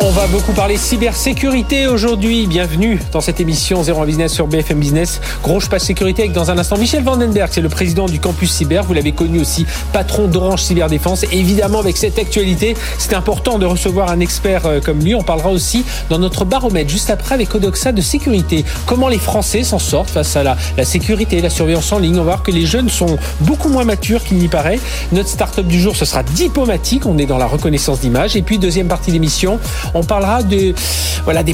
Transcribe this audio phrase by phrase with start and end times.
[0.00, 2.46] On va beaucoup parler cybersécurité aujourd'hui.
[2.46, 5.20] Bienvenue dans cette émission 01 Business sur BFM Business.
[5.42, 8.84] Gros pas sécurité avec dans un instant Michel Vandenberg, c'est le président du campus cyber.
[8.84, 11.24] Vous l'avez connu aussi, patron d'Orange Cyberdéfense.
[11.32, 15.14] évidemment, avec cette actualité, c'est important de recevoir un expert euh, comme lui.
[15.14, 18.64] On parlera aussi dans notre baromètre juste après avec Odoxa de sécurité.
[18.84, 22.16] Comment les Français s'en sortent face à la, la sécurité, la surveillance en ligne.
[22.16, 24.78] On va voir que les jeunes sont beaucoup moins matures qu'il n'y paraît.
[25.12, 27.06] Notre start-up du jour, ce sera diplomatique.
[27.06, 28.36] On est dans la reconnaissance d'image.
[28.36, 29.58] Et puis, deuxième partie de l'émission,
[29.94, 30.74] on parlera des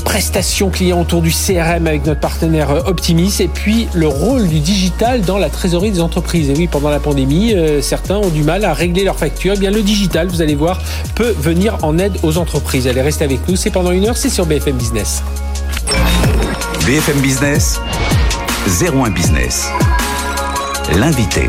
[0.05, 4.61] prestations clients autour du CRM avec notre partenaire euh, Optimis et puis le rôle du
[4.61, 6.51] digital dans la trésorerie des entreprises.
[6.51, 9.55] Et oui, pendant la pandémie, euh, certains ont du mal à régler leurs factures.
[9.57, 10.81] Eh bien, le digital, vous allez voir,
[11.15, 12.87] peut venir en aide aux entreprises.
[12.87, 13.57] Allez, restez avec nous.
[13.57, 15.23] C'est pendant une heure, c'est sur BFM Business.
[16.87, 17.81] BFM Business,
[18.67, 19.69] 01 Business.
[20.97, 21.47] L'invité.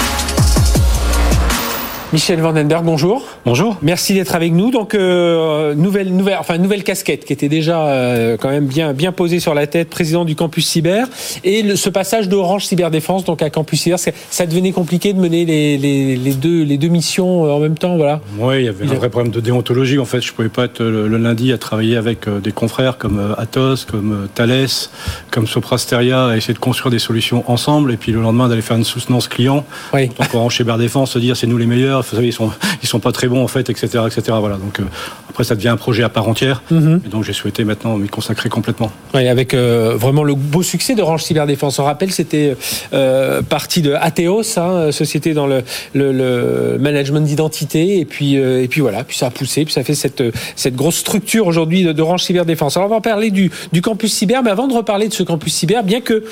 [2.13, 3.25] Michel Vandenberg, bonjour.
[3.43, 3.75] Bonjour.
[3.81, 4.69] Merci d'être avec nous.
[4.69, 9.11] Donc euh, nouvelle nouvelle enfin nouvelle casquette qui était déjà euh, quand même bien bien
[9.11, 11.07] posée sur la tête, président du campus cyber
[11.43, 15.43] et le, ce passage d'Orange Cyberdéfense donc à campus cyber, ça devenait compliqué de mener
[15.43, 18.21] les, les, les, deux les deux missions euh, en même temps, voilà.
[18.37, 20.83] Oui, il y avait un vrai problème de déontologie en fait, je pouvais pas être
[20.83, 24.67] le, lundi à travailler avec des confrères comme Atos, comme Thales,
[25.31, 28.77] comme Soprasteria à essayer de construire des solutions ensemble et puis le lendemain d'aller faire
[28.77, 29.65] une soutenance client.
[29.95, 30.09] Oui.
[30.09, 32.51] Donc Orange Cyberdéfense se dire c'est nous les meilleurs vous savez, ils sont,
[32.81, 34.21] ils sont pas très bons en fait, etc., etc.
[34.39, 34.57] Voilà.
[34.57, 34.83] Donc euh,
[35.29, 36.63] après, ça devient un projet à part entière.
[36.71, 37.01] Mhm.
[37.05, 38.91] Et donc j'ai souhaité maintenant m'y consacrer complètement.
[39.13, 41.79] Oui, avec euh, vraiment le beau succès d'Orange Cyberdéfense.
[41.79, 42.55] On rappelle, c'était
[42.93, 48.81] euh, partie de Atheos, hein, société dans le, le, management d'identité, et puis et puis
[48.81, 50.23] voilà, puis ça a poussé, puis ça fait cette
[50.55, 52.77] cette grosse structure aujourd'hui d'Orange Cyberdéfense.
[52.77, 55.23] Alors on va en parler du, du campus cyber, mais avant de reparler de ce
[55.23, 56.23] campus cyber, bien que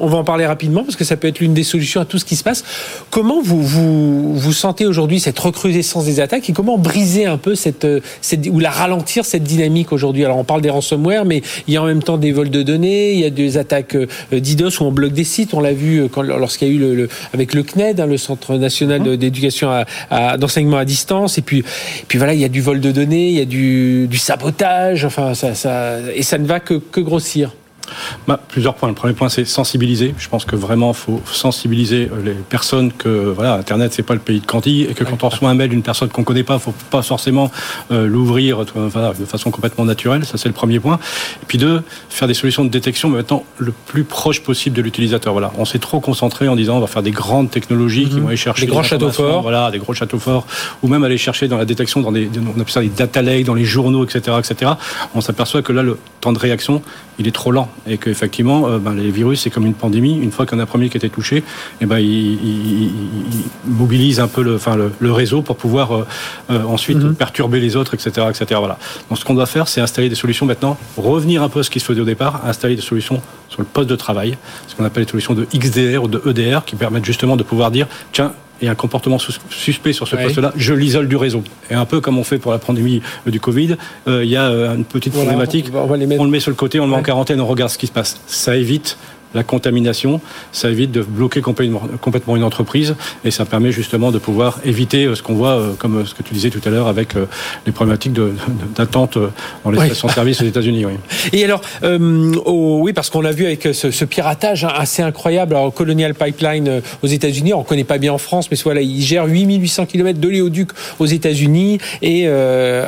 [0.00, 2.18] on va en parler rapidement parce que ça peut être l'une des solutions à tout
[2.18, 2.64] ce qui se passe.
[3.10, 7.54] Comment vous vous, vous sentez aujourd'hui cette recrudescence des attaques et comment briser un peu
[7.54, 7.86] cette,
[8.20, 10.24] cette ou la ralentir cette dynamique aujourd'hui?
[10.24, 12.62] Alors on parle des ransomware, mais il y a en même temps des vols de
[12.62, 15.54] données, il y a des attaques euh, d'IDOS où on bloque des sites.
[15.54, 18.56] On l'a vu euh, lorsqu'il y a eu le, avec le CNED, hein, le Centre
[18.56, 19.16] national mmh.
[19.16, 19.70] d'éducation
[20.10, 21.38] à, d'enseignement à distance.
[21.38, 21.64] Et puis,
[22.08, 25.04] puis voilà, il y a du vol de données, il y a du, du sabotage.
[25.04, 27.52] Enfin, ça, ça, et ça ne va que, que grossir
[28.26, 28.88] bah, Plusieurs points.
[28.88, 30.14] Le premier point, c'est sensibiliser.
[30.18, 34.14] Je pense que vraiment, il faut sensibiliser euh, les personnes que voilà, Internet, c'est pas
[34.14, 36.42] le pays de Canty et que quand on reçoit un mail d'une personne qu'on connaît
[36.42, 37.50] pas, il faut pas forcément
[37.90, 40.24] euh, l'ouvrir de façon complètement naturelle.
[40.24, 40.98] Ça, c'est le premier point.
[41.42, 44.82] Et puis deux, faire des solutions de détection, mais maintenant le plus proche possible de
[44.82, 45.32] l'utilisateur.
[45.32, 48.22] Voilà, on s'est trop concentré en disant on va faire des grandes technologies qui mhm.
[48.22, 50.46] vont aller chercher des grands châteaux forts, voilà, des gros châteaux forts,
[50.82, 53.44] ou même aller chercher dans la détection dans des, on appelle ça des data lakes,
[53.44, 54.72] dans les journaux, etc., etc.
[55.14, 56.82] On s'aperçoit que là, le temps de réaction,
[57.18, 60.18] il est trop lent et qu'effectivement, euh, ben, les virus, c'est comme une pandémie.
[60.18, 61.42] Une fois qu'on a un premier qui a été touché,
[61.80, 62.90] eh ben, il,
[63.66, 66.06] mobilise un peu le, enfin, le, réseau pour pouvoir euh,
[66.50, 67.14] euh, ensuite mhm.
[67.14, 68.26] perturber les autres, etc.
[68.28, 68.46] etc.
[68.58, 68.78] Voilà.
[69.08, 71.70] Donc ce qu'on doit faire, c'est installer des solutions maintenant, revenir un peu à ce
[71.70, 74.36] qui se faisait au départ, installer des solutions sur le poste de travail,
[74.66, 77.70] ce qu'on appelle les solutions de XDR ou de EDR, qui permettent justement de pouvoir
[77.70, 81.42] dire, tiens, et un comportement suspect sur ce poste-là, je l'isole du réseau.
[81.70, 83.76] Et un peu comme on fait pour la pandémie euh, du Covid,
[84.06, 85.66] euh, il y a euh, une petite problématique.
[85.72, 87.86] On, le met sur le côté, on le met en quarantaine, on regarde ce qui
[87.86, 88.20] se passe.
[88.26, 88.98] Ça évite
[89.34, 90.20] la contamination,
[90.52, 92.94] ça évite de bloquer complètement une entreprise
[93.24, 96.22] et ça permet justement de pouvoir éviter euh, ce qu'on voit, euh, comme ce que
[96.22, 97.26] tu disais tout à l'heure, avec euh,
[97.66, 98.14] les problématiques
[98.76, 99.18] d'attente
[99.64, 100.86] dans les stations-service aux États-Unis.
[100.86, 100.92] Oui.
[101.32, 105.54] Et alors, oui, parce qu'on l'a vu avec ce, piratage hein, assez incroyable.
[105.54, 109.02] Alors, Colonial Pipeline aux États-Unis, on ne connaît pas bien en France, mais voilà, ils
[109.02, 112.28] gèrent 8800 km de léoduc aux États-Unis et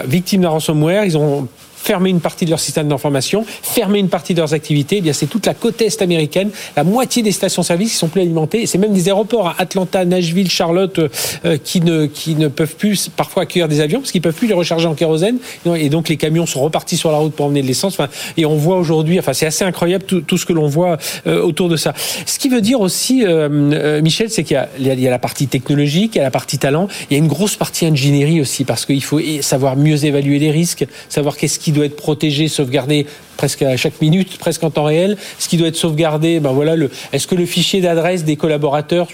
[0.06, 1.48] victimes d'un ransomware, ils ont
[1.82, 5.12] fermer une partie de leur système d'information, fermer une partie de leurs activités, eh bien
[5.12, 8.78] c'est toute la côte est américaine, la moitié des stations-service qui sont plus alimentées, c'est
[8.78, 10.98] même des aéroports à Atlanta, Nashville, Charlotte
[11.44, 14.46] euh, qui ne qui ne peuvent plus parfois accueillir des avions parce qu'ils peuvent plus
[14.46, 15.38] les recharger en kérosène,
[15.74, 17.94] et donc les camions sont repartis sur la route pour emmener de l'essence.
[17.94, 20.98] Enfin, et on voit aujourd'hui, enfin c'est assez incroyable tout, tout ce que l'on voit
[21.26, 21.94] euh, autour de ça.
[22.26, 26.12] Ce qui veut dire aussi, euh, Michel, c'est qu'il y, y, a la partie technologique,
[26.14, 28.86] il y a la partie talent, il y a une grosse partie ingénierie aussi parce
[28.86, 33.06] qu'il faut savoir mieux évaluer les risques, savoir qu'est-ce qui doit être protégé, sauvegardé
[33.36, 35.16] presque à chaque minute, presque en temps réel.
[35.38, 36.74] Ce qui doit être sauvegardé, ben voilà,
[37.12, 39.08] est-ce que le fichier d'adresse des collaborateurs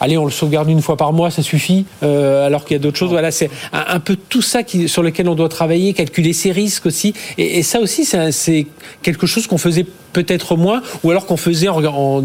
[0.00, 2.82] allez, on le sauvegarde une fois par mois, ça suffit, euh, alors qu'il y a
[2.82, 3.10] d'autres choses.
[3.10, 6.86] Voilà, c'est un, peu tout ça qui, sur lequel on doit travailler, calculer ses risques
[6.86, 7.14] aussi.
[7.36, 8.66] Et, et ça aussi, c'est
[9.02, 11.68] quelque chose qu'on faisait peut-être moins, ou alors qu'on faisait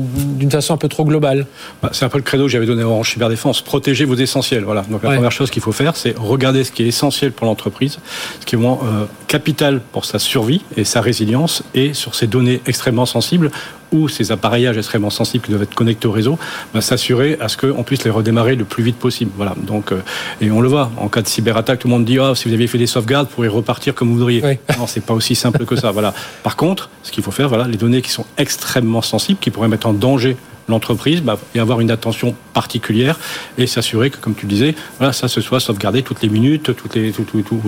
[0.05, 1.45] d'une façon un peu trop globale
[1.81, 3.61] bah, C'est un peu le credo que j'avais donné en cyberdéfense.
[3.61, 4.63] Protéger vos essentiels.
[4.63, 4.81] Voilà.
[4.89, 7.99] Donc la première chose qu'il faut faire, c'est regarder ce qui est essentiel pour l'entreprise,
[8.39, 12.27] ce qui est vraiment euh, capital pour sa survie et sa résilience, et sur ces
[12.27, 13.51] données extrêmement sensibles
[13.93, 16.37] ou ces appareillages extrêmement sensibles qui doivent être connectés au réseau,
[16.73, 19.31] bah, s'assurer à ce qu'on puisse les redémarrer le plus vite possible.
[19.37, 19.55] Voilà.
[19.65, 20.01] Donc, euh,
[20.41, 22.53] et on le voit, en cas de cyberattaque, tout le monde dit oh, si vous
[22.53, 24.41] aviez fait des sauvegardes, vous pourriez repartir comme vous voudriez.
[24.77, 25.91] Non, c'est pas aussi simple que ça.
[25.91, 26.13] Voilà.
[26.41, 29.67] Par contre, ce qu'il faut faire, voilà, les données qui sont extrêmement sensibles, qui pourraient
[29.67, 30.35] mettre en danger
[30.67, 33.19] l'entreprise bah, et avoir une attention particulière
[33.57, 34.75] et s'assurer que, comme tu le disais,
[35.11, 36.97] ça se soit sauvegardé toutes les minutes, toutes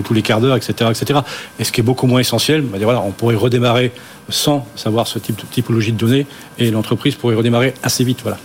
[0.04, 1.20] tous les quarts d'heure, etc., etc.
[1.60, 3.92] Et ce qui est beaucoup moins essentiel, bah, on pourrait redémarrer
[4.30, 6.26] sans savoir ce type de typologie de données
[6.58, 8.20] et l'entreprise pourrait redémarrer assez vite.
[8.24, 8.38] Voilà.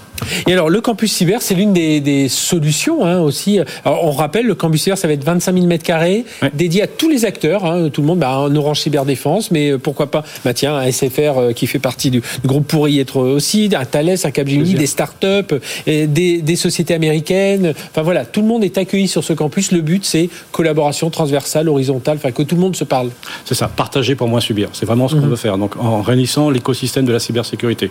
[0.46, 3.60] Et alors, le campus cyber, c'est l'une des, solutions hein, aussi.
[3.84, 6.24] on rappelle, le campus cyber, ça va être 25 000 mètres carrés,
[6.54, 10.10] dédié à tous les acteurs, hein, tout le monde, bah, un Orange Cyberdéfense, mais pourquoi
[10.10, 13.70] pas, bah, tiens, un SFR euh, qui fait partie du, groupe pour y être aussi,
[13.74, 15.54] un Thales, un Capgemini, des startups,
[15.86, 17.74] et des, des sociétés américaines.
[17.90, 19.72] Enfin voilà, tout le monde est accueilli sur ce campus.
[19.72, 23.10] Le but, c'est collaboration transversale, horizontale, enfin que tout le monde se parle.
[23.44, 24.70] C'est ça, partager pour moins subir.
[24.72, 25.30] C'est vraiment ce qu'on mhm.
[25.30, 25.58] veut faire.
[25.58, 27.90] Donc, en réunissant l'écosystème de la cybersécurité,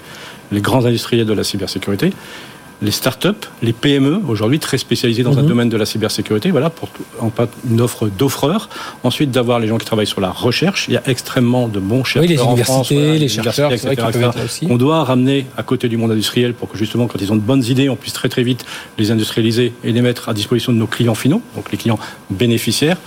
[0.51, 2.11] les grands industriels de la cybersécurité,
[2.81, 5.47] les startups, les PME, aujourd'hui très spécialisées dans un mhm.
[5.47, 6.89] domaine de la cybersécurité, voilà, pour
[7.69, 8.69] une offre d'offreurs.
[9.03, 10.85] Ensuite, d'avoir les gens qui travaillent sur la recherche.
[10.87, 13.95] Il y a extrêmement de bons chercheurs oui, les en France, les, chercheurs, etc.,
[14.69, 17.41] On doit ramener à côté du monde industriel pour que justement, quand ils ont de
[17.41, 18.65] bonnes idées, on puisse très très vite
[18.97, 21.99] les industrialiser et les mettre à disposition de nos clients finaux, donc les clients
[22.29, 22.97] bénéficiaires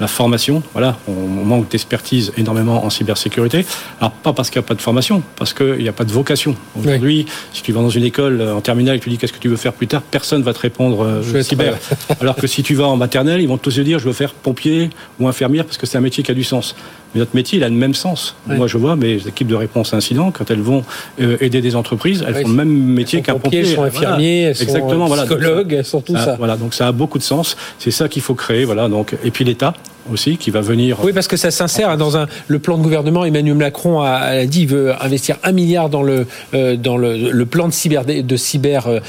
[0.00, 0.62] la formation.
[0.72, 3.64] Voilà, on, manque d'expertise énormément en cybersécurité.
[4.00, 6.12] Alors pas parce qu'il n'y a pas de formation, parce qu'il n'y a pas de
[6.12, 6.56] vocation.
[6.78, 9.32] Aujourd'hui, si tu vas dans une école euh, en terminale et que tu dis qu'est-ce
[9.32, 11.76] que tu veux faire plus tard, personne va te répondre euh, cyber.
[12.20, 14.34] Alors que si tu vas en maternelle, ils vont tous te dire je veux faire
[14.34, 14.90] pompier
[15.20, 16.74] ou infirmière parce que c'est un métier qui a du sens.
[17.14, 18.34] Mais notre métier, il a le même sens.
[18.46, 20.84] Moi, je vois mes équipes de réponse à incidents, quand elles vont
[21.20, 23.60] euh, aider des entreprises, elles font le même métier qu'un pompier.
[23.60, 26.36] Elles sont infirmiers, elles sont psychologues, elles sont tout ça.
[26.36, 27.56] Voilà, donc ça a beaucoup de sens.
[27.78, 28.64] C'est ça qu'il faut créer.
[28.64, 29.74] Voilà, donc et puis l'État,
[30.10, 30.98] aussi qui va venir.
[31.02, 33.24] Oui, parce que ça s'insère dans un, le plan de gouvernement.
[33.24, 37.46] Emmanuel Macron a, dit qu'il veut investir un milliard dans le, euh, dans le, le,
[37.46, 38.04] plan de cyber.
[38.04, 39.00] De cyber euh,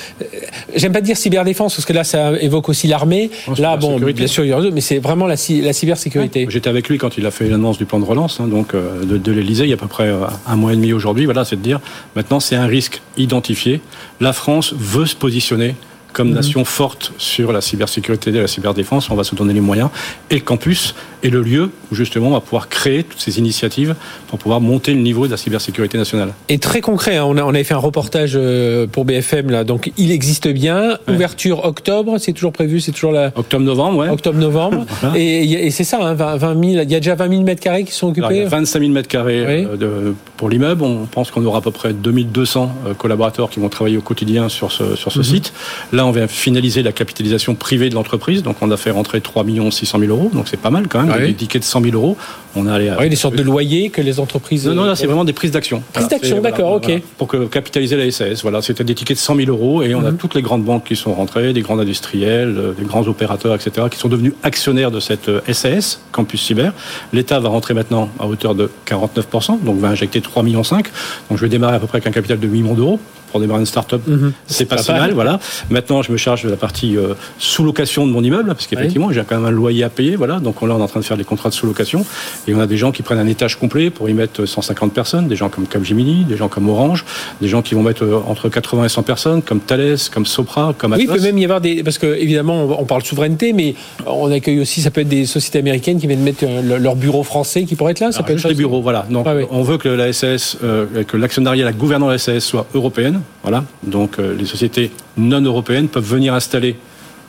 [0.76, 3.30] J'aime pas dire cyberdéfense parce que là, ça évoque aussi l'armée.
[3.58, 6.48] Là, bon, bien sûr, il y a mais c'est vraiment la, la cybersécurité.
[6.50, 9.04] J'étais avec lui quand il a fait l'annonce du plan de relance, hein, donc euh,
[9.04, 10.12] de, de l'Elysée, il y a à peu près
[10.48, 11.26] un mois et demi aujourd'hui.
[11.26, 11.80] Voilà, c'est de dire
[12.16, 13.82] maintenant, c'est un risque identifié.
[14.20, 15.76] La France veut se positionner
[16.14, 16.36] comme mhm.
[16.36, 19.90] nation forte sur la cybersécurité et la cyberdéfense, on va se donner les moyens.
[20.30, 23.96] Et le campus est le lieu où justement on va pouvoir créer toutes ces initiatives
[24.28, 26.34] pour pouvoir monter le niveau de la cybersécurité nationale.
[26.50, 29.64] Et très concret, hein, on, a, on avait fait un reportage euh, pour BFM là,
[29.64, 30.98] donc il existe bien.
[31.08, 33.32] Ouverture octobre, c'est toujours prévu, c'est toujours la.
[33.36, 34.10] Octobre-novembre, ouais.
[34.10, 34.86] Octobre-novembre.
[35.16, 37.92] et, c'est ça, hein, 20, 000, il y a déjà 20 000 mètres carrés qui
[37.92, 38.28] sont occupés.
[38.32, 40.84] il y a 25 000 mètres carrés euh, pour l'immeuble.
[40.84, 44.50] On pense qu'on aura à peu près 2200 euh, collaborateurs qui vont travailler au quotidien
[44.50, 45.24] sur ce, sur ce mhm.
[45.24, 45.54] site.
[45.92, 48.44] Là, on vient finaliser la capitalisation privée de l'entreprise.
[48.44, 50.32] Donc, on a fait rentrer 3 600 000 euros.
[50.34, 51.26] Donc, c'est pas mal quand même.
[51.26, 52.18] Des tickets de 100 000 euros.
[52.56, 54.68] On a des sortes de loyers que les entreprises.
[54.68, 55.82] Non, non, là, c'est vraiment des prises d'action.
[55.94, 57.02] Prises d'action, d'accord, ok.
[57.18, 58.42] pour que, capitaliser la SAS.
[58.42, 60.18] Voilà, c'était des tickets de 100 000 euros et on a mhm.
[60.18, 63.88] toutes les grandes banques qui sont rentrées, des grands industriels, euh, des grands opérateurs, etc.,
[63.90, 66.74] qui sont devenus actionnaires de cette SAS, euh, Campus Cyber.
[67.12, 70.62] L'État va rentrer maintenant à hauteur de 49%, donc va injecter 3,5 millions.
[70.62, 73.00] Donc, je vais démarrer à peu près avec un capital de 8 millions d'euros
[73.34, 74.32] pour démarrer une start-up, mhm.
[74.46, 75.40] c'est pas, si mal, voilà.
[75.72, 79.24] Maintenant, je me charge de la partie euh, sous-location de mon immeuble, parce qu'effectivement, j'ai
[79.28, 80.40] quand même un loyer à payer, voilà.
[80.40, 82.06] Donc là, on est en train de faire des contrats de sous-location,
[82.48, 85.28] et on a des gens qui prennent un étage complet pour y mettre 150 personnes,
[85.28, 87.06] des gens comme Capgemini, des gens comme Orange,
[87.42, 90.76] des gens qui vont mettre euh, entre 80 et 100 personnes, comme Thales, comme Sopra,
[90.78, 91.04] comme Atos.
[91.04, 93.74] Oui, il peut même y avoir des, parce que évidemment, on parle souveraineté, mais
[94.06, 97.24] on accueille aussi, ça peut être des sociétés américaines qui viennent mettre euh, leur bureau
[97.24, 98.12] français qui pourraient être là.
[98.12, 99.08] Ça peut être des bureaux, voilà.
[99.10, 102.68] Donc, ah on veut que la SAS, que l'actionnariat, la gouvernance de la SAS soit
[102.76, 103.64] européenne, voilà.
[103.84, 106.78] Donc euh, les sociétés non européennes peuvent venir installer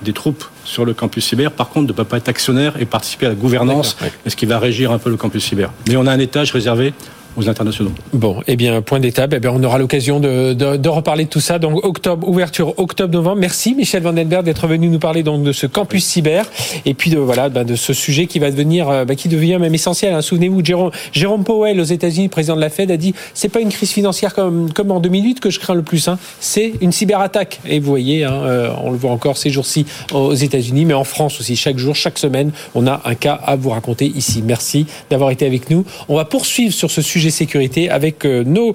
[0.02, 1.52] des troupes sur le campus cyber.
[1.52, 3.96] Par contre, ne peuvent pas être actionnaires et participer à la gouvernance,
[4.26, 5.70] ce qui va régir un peu le campus cyber.
[5.88, 6.92] Mais on a un étage réservé
[7.36, 7.92] aux internationaux.
[8.12, 9.32] Bon, eh bien, point d'étape.
[9.34, 11.58] Eh bien, on aura l'occasion de, reparler de tout ça.
[11.58, 13.40] Donc, octobre, ouverture octobre-novembre.
[13.40, 16.46] Merci, Michel Vandenberg, d'être venu nous parler donc de ce campus cyber
[16.84, 19.58] et puis de voilà, ben, de ce sujet qui va devenir, euh, ben, qui devient
[19.60, 20.14] même essentiel.
[20.14, 20.22] Hein.
[20.22, 23.70] Souvenez-vous, Jérôme, Jérôme Powell aux États-Unis, président de la Fed, a dit c'est pas une
[23.70, 26.08] crise financière comme comme en 2008 que je crains le plus.
[26.08, 26.18] Hein.
[26.40, 27.60] C'est une cyberattaque.
[27.66, 31.04] Et vous voyez, hein, euh, on le voit encore ces jours-ci aux États-Unis, mais en
[31.04, 31.56] France aussi.
[31.56, 34.42] Chaque jour, chaque semaine, on a un cas à vous raconter ici.
[34.44, 35.84] Merci d'avoir été avec nous.
[36.08, 38.72] On va poursuivre sur ce sujet sécurité avec euh, nos,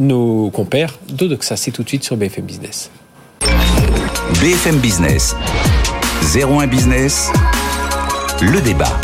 [0.00, 1.56] nos compères d'Odoxa.
[1.56, 2.90] C'est tout de suite sur BFM Business.
[4.40, 5.36] BFM Business,
[6.34, 7.30] 01 Business,
[8.40, 9.00] le débat.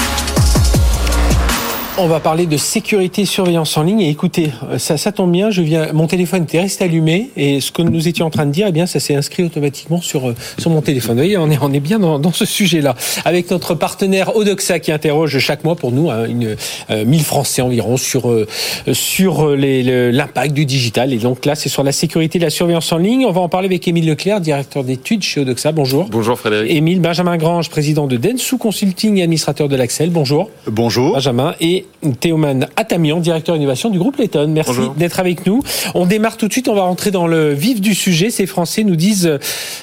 [2.00, 4.00] On va parler de sécurité et surveillance en ligne.
[4.02, 7.72] Et écoutez, ça, ça tombe bien, je viens, mon téléphone était resté allumé et ce
[7.72, 10.34] que nous étions en train de dire, eh bien, ça s'est inscrit automatiquement sur, euh,
[10.58, 11.16] sur mon téléphone.
[11.16, 12.94] Vous voyez, on est, on est bien dans, dans ce sujet-là.
[13.24, 16.54] Avec notre partenaire Odoxa qui interroge chaque mois pour nous hein, une,
[16.90, 18.46] euh, 1000 Français environ sur, euh,
[18.92, 21.12] sur l'impact du digital.
[21.12, 23.26] Et donc là, c'est sur la sécurité et la surveillance en ligne.
[23.26, 25.72] On va en parler avec Émile Leclerc, directeur d'études chez Odoxa.
[25.72, 26.06] Bonjour.
[26.12, 26.70] Bonjour Frédéric.
[26.70, 30.10] Émile Benjamin Grange, président de Densu Consulting et administrateur de l'Axel.
[30.10, 30.48] Bonjour.
[30.68, 31.14] Bonjour.
[31.14, 31.56] Benjamin.
[31.60, 31.86] Et
[32.20, 34.48] Théoman Atamian, directeur innovation du groupe Letton.
[34.48, 35.62] Merci d'être avec nous.
[35.94, 38.30] On démarre tout de suite, on va rentrer dans le vif du sujet.
[38.30, 39.38] Ces Français nous disent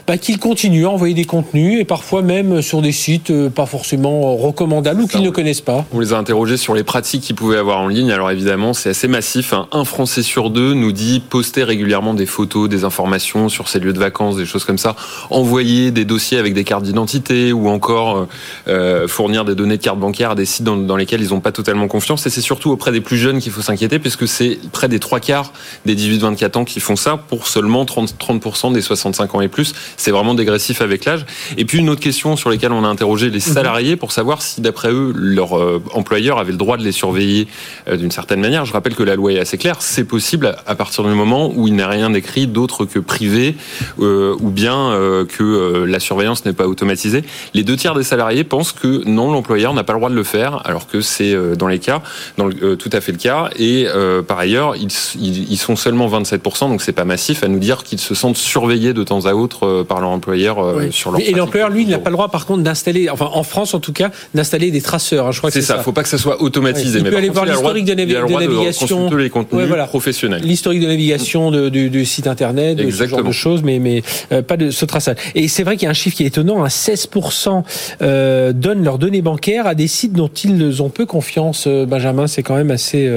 [0.07, 3.65] bah, qu'ils continuent à envoyer des contenus et parfois même sur des sites euh, pas
[3.65, 5.85] forcément recommandables ou qu'ils ne connaissent pas.
[5.93, 8.11] On les a interrogés sur les pratiques qu'ils pouvaient avoir en ligne.
[8.11, 9.51] Alors évidemment, c'est assez massif.
[9.51, 9.67] Hein.
[9.73, 13.93] Un Français sur deux nous dit poster régulièrement des photos, des informations sur ses lieux
[13.93, 14.95] de vacances, des choses comme ça,
[15.29, 18.27] envoyer des dossiers avec des cartes d'identité ou encore euh,
[18.69, 21.41] euh fournir des données de cartes bancaires à des sites dans, dans lesquels ils n'ont
[21.41, 24.89] pas totalement confiance c'est surtout auprès des plus jeunes qu'il faut s'inquiéter, puisque c'est près
[24.89, 25.53] des trois quarts
[25.85, 29.73] des 18-24 ans qui font ça, pour seulement 30, 30% des 65 ans et plus.
[29.95, 31.25] C'est vraiment dégressif avec l'âge.
[31.57, 33.53] Et puis une autre question sur laquelle on a interrogé les mhm.
[33.53, 37.47] salariés pour savoir si, d'après eux, leur euh, employeur avait le droit de les surveiller
[37.87, 38.65] euh, d'une certaine manière.
[38.65, 41.67] Je rappelle que la loi est assez claire, c'est possible à partir du moment où
[41.69, 43.55] il a rien écrit d'autre que privé,
[44.01, 44.91] euh, ou bien
[45.29, 47.23] que la surveillance n'est pas automatisée.
[47.53, 50.23] Les deux tiers des salariés pensent que non, l'employeur n'a pas le droit de le
[50.23, 52.01] faire, alors que c'est dans les cas
[52.37, 53.49] dans le, euh, tout à fait le cas.
[53.57, 54.89] Et euh, par ailleurs, ils,
[55.19, 58.93] ils, sont seulement 27%, donc c'est pas massif, à nous dire qu'ils se sentent surveillés
[58.93, 60.57] de temps à autre euh, par leur employeur
[60.91, 61.21] sur leur.
[61.21, 63.79] Et l'employeur, lui, il n'a pas le droit, par contre, d'installer, enfin en France en
[63.79, 65.27] tout cas, d'installer des traceurs.
[65.27, 65.77] Hein, je crois c'est ça.
[65.77, 66.99] Il faut pas que ça soit automatisé.
[66.99, 70.41] Il mais peut aller voir l'historique de, navigation, de les contenus professionnels.
[70.43, 74.03] L'historique de navigation du, site internet, de ce genre de choses, mais mais
[74.43, 75.17] pas de ce traçage.
[75.35, 76.63] Et c'est vrai qu'il y a un chiffre qui est étonnant.
[76.63, 81.64] Hein, 16% donnent leurs données bancaires à des sites dont ils ont peu confiance.
[81.67, 83.09] Benjamin c'est quand même assez.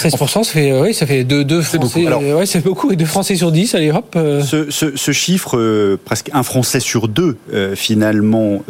[0.00, 2.04] 16%, euh, ça fait, oui, ça fait deux, Français.
[2.04, 2.46] Beaucoup.
[2.46, 2.92] c'est beaucoup.
[2.92, 4.14] Et deux Français sur 10, allez hop.
[4.16, 4.42] Euh.
[4.42, 7.36] Ce, chiffre, presque un Français sur deux,
[7.74, 8.62] finalement,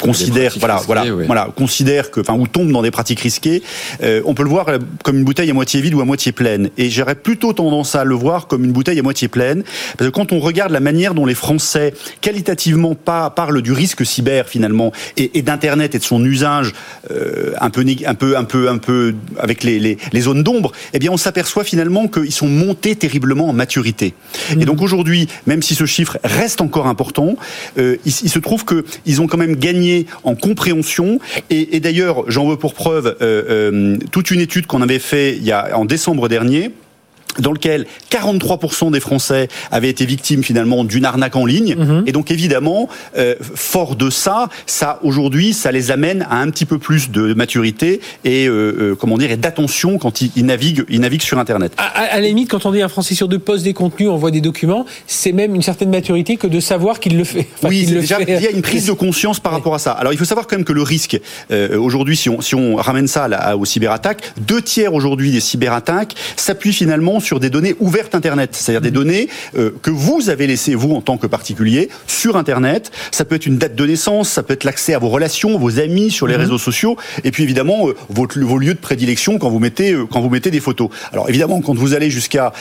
[0.00, 3.62] considère voilà voilà voilà considère que enfin ou tombe dans des pratiques risquées
[4.02, 4.66] euh, on peut le voir
[5.02, 6.70] comme une bouteille à moitié vide ou à moitié pleine.
[6.76, 9.62] Et j'aurais plutôt tendance à le voir comme une bouteille à moitié pleine
[9.96, 14.04] parce que quand on regarde la manière dont les Français qualitativement pas parlent du risque
[14.04, 16.72] cyber finalement et, et d'internet et de son usage
[17.10, 20.72] euh, un peu un peu un peu un peu avec les, les, les zones d'ombre
[20.92, 24.14] eh bien on s'aperçoit finalement qu'ils sont montés terriblement en maturité.
[24.58, 27.36] Et donc aujourd'hui même si ce chiffre reste encore important
[27.78, 29.87] euh, il, il se trouve que ils ont quand même gagné
[30.24, 31.18] en compréhension.
[31.50, 35.38] Et, d'ailleurs, j'en veux pour preuve euh, euh, toute une étude qu'on avait fait
[35.74, 36.70] en décembre dernier
[37.38, 41.76] dans lequel 43% des Français avaient été victimes finalement d'une arnaque en ligne.
[41.76, 42.04] Mhm.
[42.06, 46.64] Et donc évidemment, euh, fort de ça, ça aujourd'hui, ça les amène à un petit
[46.64, 51.00] peu plus de maturité et euh, euh comment dire et d'attention quand ils, naviguent, ils
[51.00, 51.72] naviguent sur Internet.
[51.78, 54.40] À, la limite, quand on dit un Français sur deux poste des contenus, envoie des
[54.40, 57.46] documents, c'est même une certaine maturité que de savoir qu'il le fait.
[57.62, 59.92] oui, déjà, il y a une prise de conscience par rapport à ça.
[59.92, 62.76] Alors il faut savoir quand même que le risque euh, aujourd'hui, si on, si on
[62.76, 67.74] ramène ça là, aux cyberattaques, deux tiers aujourd'hui des cyberattaques s'appuient finalement sur des données
[67.80, 71.90] ouvertes Internet, c'est-à-dire des données euh, que vous avez laissées, vous, en tant que particulier,
[72.06, 72.90] sur Internet.
[73.10, 75.78] Ça peut être une date de naissance, ça peut être l'accès à vos relations, vos
[75.78, 76.40] amis sur les mhm.
[76.40, 80.06] réseaux sociaux, et puis évidemment, euh, vos, vos, lieux de prédilection quand vous mettez, euh,
[80.10, 80.88] quand vous mettez des photos.
[81.12, 82.52] Alors évidemment, quand vous allez jusqu'à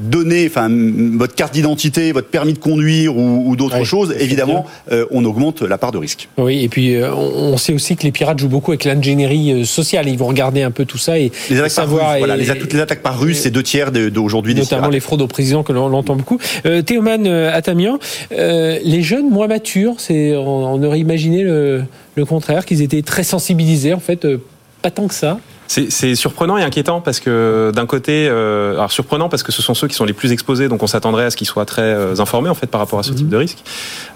[0.00, 4.66] donner enfin, votre carte d'identité, votre permis de conduire ou, d'autres choses, évidemment,
[5.10, 6.28] on augmente la part de risque.
[6.36, 10.08] Oui, et puis on sait aussi que les pirates jouent beaucoup avec l'ingénierie sociale.
[10.08, 12.18] Ils vont regarder un peu tout ça et les attaques savoir.
[12.18, 14.54] Voilà, les, les, attaques par russe, c'est deux tiers d'aujourd'hui.
[14.54, 16.38] Notamment les fraudes au président que l'on entend beaucoup.
[16.66, 17.98] Euh, Théoman euh, Atamian,
[18.32, 23.24] euh, les jeunes moins matures, c'est on, aurait imaginé le, le contraire, qu'ils étaient très
[23.24, 24.38] sensibilisés en fait, euh,
[24.82, 25.38] pas tant que ça.
[25.66, 29.74] C'est surprenant et inquiétant parce que d'un côté, euh, alors surprenant parce que ce sont
[29.74, 32.20] ceux qui sont les plus exposés, donc on s'attendrait à ce qu'ils soient très euh,
[32.20, 33.32] informés en fait par rapport à ce type mhm.
[33.32, 33.58] de risque.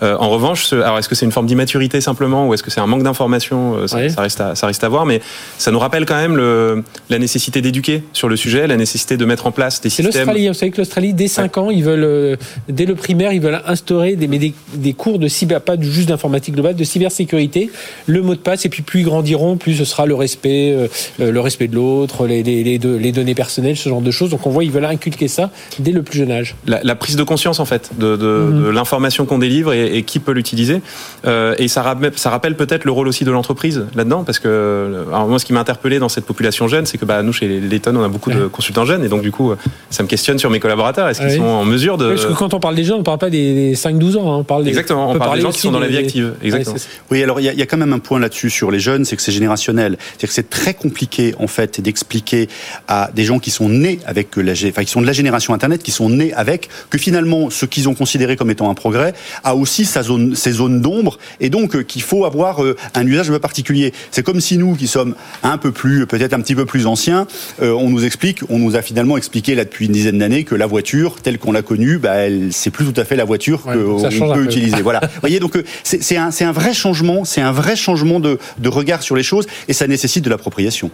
[0.02, 2.81] Euh, en revanche, alors est-ce que c'est une forme d'immaturité simplement ou est-ce que c'est
[2.81, 5.21] un manque d'information euh, ça, ça, reste à, ça reste à voir, mais
[5.59, 9.25] ça nous rappelle quand même le, la nécessité d'éduquer sur le sujet, la nécessité de
[9.25, 10.07] mettre en place des systèmes.
[10.07, 12.37] l'Australie, vous savez que l'Australie, dès 5 ans, ils veulent, euh,
[12.69, 16.55] dès le primaire, ils veulent instaurer des, des, des cours de cyber, pas juste d'informatique
[16.55, 17.71] globale, de cybersécurité,
[18.07, 20.76] le mot de passe, et puis plus ils grandiront, plus ce sera le respect,
[21.19, 24.30] le le respect de l'autre, les, les, les, données personnelles, ce genre de choses.
[24.30, 26.57] Donc on voit, ils veulent inculquer ça dès le plus jeune âge.
[26.66, 28.64] La, prise de conscience, en fait, de, mhm.
[28.64, 30.80] de, l'information qu'on délivre et, qui peut l'utiliser.
[31.26, 35.04] Euh, et ça, rappelle, ça rappelle peut-être le rôle aussi de l'entreprise là-dedans, parce que
[35.09, 37.61] alors moi, ce qui m'a interpellé dans cette population jeune, c'est que bah, nous, chez
[37.61, 39.52] Layton, on a beaucoup de consultants jeunes, et donc du coup,
[39.90, 41.09] ça me questionne sur mes collaborateurs.
[41.09, 42.09] Est-ce qu'ils sont en mesure de...
[42.09, 44.33] parce que quand on parle des jeunes, on ne parle pas des 5-12 ans.
[44.33, 44.37] Hein.
[44.38, 46.35] on parle Exactement, on, parle des gens qui sont dans la vie active.
[46.42, 46.76] Exactement.
[47.12, 49.14] oui, alors il y, y, a quand même un point là-dessus sur les jeunes, c'est
[49.14, 49.97] que c'est générationnel.
[49.99, 52.49] C'est-à-dire que c'est très compliqué, en fait, d'expliquer
[52.87, 55.82] à des gens qui sont nés avec la, enfin, qui sont de la génération Internet,
[55.82, 59.54] qui sont nés avec, que finalement, ce qu'ils ont considéré comme étant un progrès a
[59.54, 63.30] aussi sa zone, ses zones d'ombre, et donc euh, qu'il faut avoir euh, un usage
[63.38, 63.92] particulier.
[64.11, 67.26] C'est comme si nous, qui sommes un peu plus, peut-être un petit peu plus anciens,
[67.62, 70.54] euh, on nous explique, on nous a finalement expliqué là depuis une dizaine d'années que
[70.54, 72.14] la voiture, telle qu'on l'a connue, bah,
[72.50, 74.82] c'est plus tout à fait la voiture qu'on peut utiliser.
[74.82, 75.00] Voilà.
[75.02, 79.02] Vous voyez, donc c'est un, un vrai changement, c'est un vrai changement de, de regard
[79.02, 80.90] sur les choses, et ça nécessite de l'appropriation.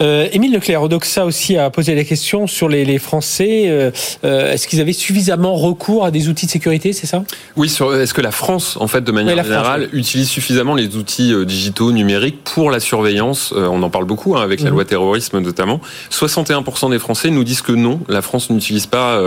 [0.00, 3.64] Euh, Émile Leclerc, Odoxa aussi a posé la question sur les, les Français.
[3.66, 3.90] Euh,
[4.24, 7.24] euh, est-ce qu'ils avaient suffisamment recours à des outils de sécurité, c'est ça?
[7.56, 11.92] Oui, est-ce que la France, en fait, de manière générale, utilise suffisamment les outils digitaux,
[11.92, 13.52] numériques pour la surveillance?
[13.56, 14.76] On en parle beaucoup hein, avec la mhm.
[14.76, 15.80] loi terrorisme notamment.
[16.10, 19.20] 61% des Français nous disent que non, la France n'utilise pas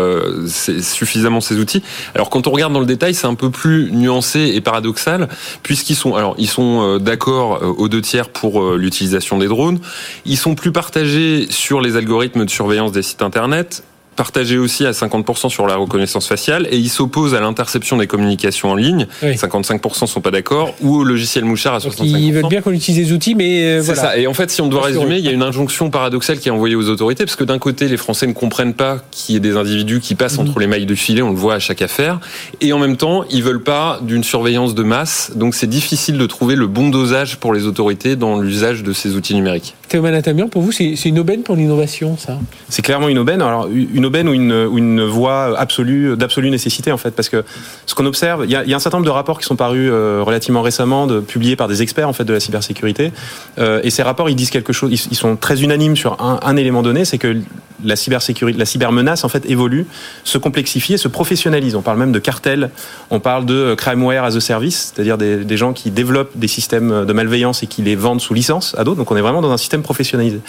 [0.82, 1.84] suffisamment ces outils.
[2.16, 5.28] Alors quand on regarde dans le détail, c'est un peu plus nuancé et paradoxal,
[5.64, 9.80] puisqu'ils sont, alors ils sont d'accord aux deux tiers pour l'utilisation des drones.
[10.26, 13.84] Ils sont plus partagés sur les algorithmes de surveillance des sites internet
[14.18, 18.72] partagé aussi à 50% sur la reconnaissance faciale et il s'oppose à l'interception des communications
[18.72, 19.08] en ligne.
[19.22, 22.04] 55% sont pas d'accord ou au logiciel mouchard à 65%.
[22.04, 24.18] ils veulent bien qu'on utilise des outils, mais euh, c'est ça.
[24.18, 26.52] Et en fait, si on doit résumer, il y a une injonction paradoxale qui est
[26.52, 29.42] envoyée aux autorités parce que d'un côté, les Français ne comprennent pas qu'il y ait
[29.42, 30.50] des individus qui passent mhm.
[30.50, 32.20] entre les mailles du filet, on le voit à chaque affaire,
[32.60, 35.32] et en même temps, ils veulent pas d'une surveillance de masse.
[35.36, 39.16] Donc, c'est difficile de trouver le bon dosage pour les autorités dans l'usage de ces
[39.16, 39.76] outils numériques.
[39.88, 42.40] Théo Manatamian, pour vous, c'est une aubaine pour l'innovation, ça?
[42.68, 43.42] C'est clairement une aubaine.
[43.42, 47.44] Alors, une ou une, voie absolue, d'absolue nécessité, en fait, parce que
[47.86, 50.22] ce qu'on observe, il y, a, un certain nombre de rapports qui sont parus euh,
[50.24, 53.12] relativement récemment, publiés par des experts, en fait, de la cybersécurité.
[53.60, 56.82] Euh, et ces rapports, ils disent quelque chose, ils, sont très unanimes sur un élément
[56.82, 57.38] donné, c'est que
[57.84, 59.86] la cybersécurité, la cybermenace, en fait, évolue,
[60.24, 61.76] se complexifie se professionnalise.
[61.76, 62.70] On parle même de cartels,
[63.10, 67.06] on parle de crimeware as a service, c'est-à-dire des, des gens qui développent des systèmes
[67.06, 68.98] de malveillance et qui les vendent sous licence à d'autres.
[68.98, 70.40] Donc, on est vraiment dans un système professionnalisé.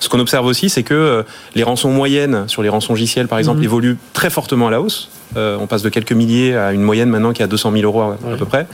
[0.00, 1.22] Ce qu'on observe aussi, c'est que euh,
[1.54, 3.64] les rançons moyennes sur les rançons logicielles, par exemple, mhm.
[3.64, 5.08] évoluent très fortement à la hausse.
[5.36, 7.84] Euh, on passe de quelques milliers à une moyenne maintenant qui est à 200 000
[7.84, 8.66] euros à, peu près,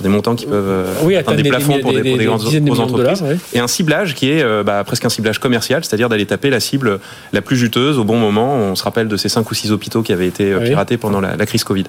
[0.00, 3.24] sur des montants qui peuvent euh, oui, atteindre des, plafonds pour des, grandes entreprises.
[3.52, 7.00] Et un ciblage qui est bah, presque un ciblage commercial, c'est-à-dire d'aller taper la cible
[7.32, 8.56] la plus juteuse au bon moment.
[8.56, 11.46] On se rappelle de ces 5 ou 6 hôpitaux qui avaient été piratés pendant la,
[11.46, 11.84] crise Covid.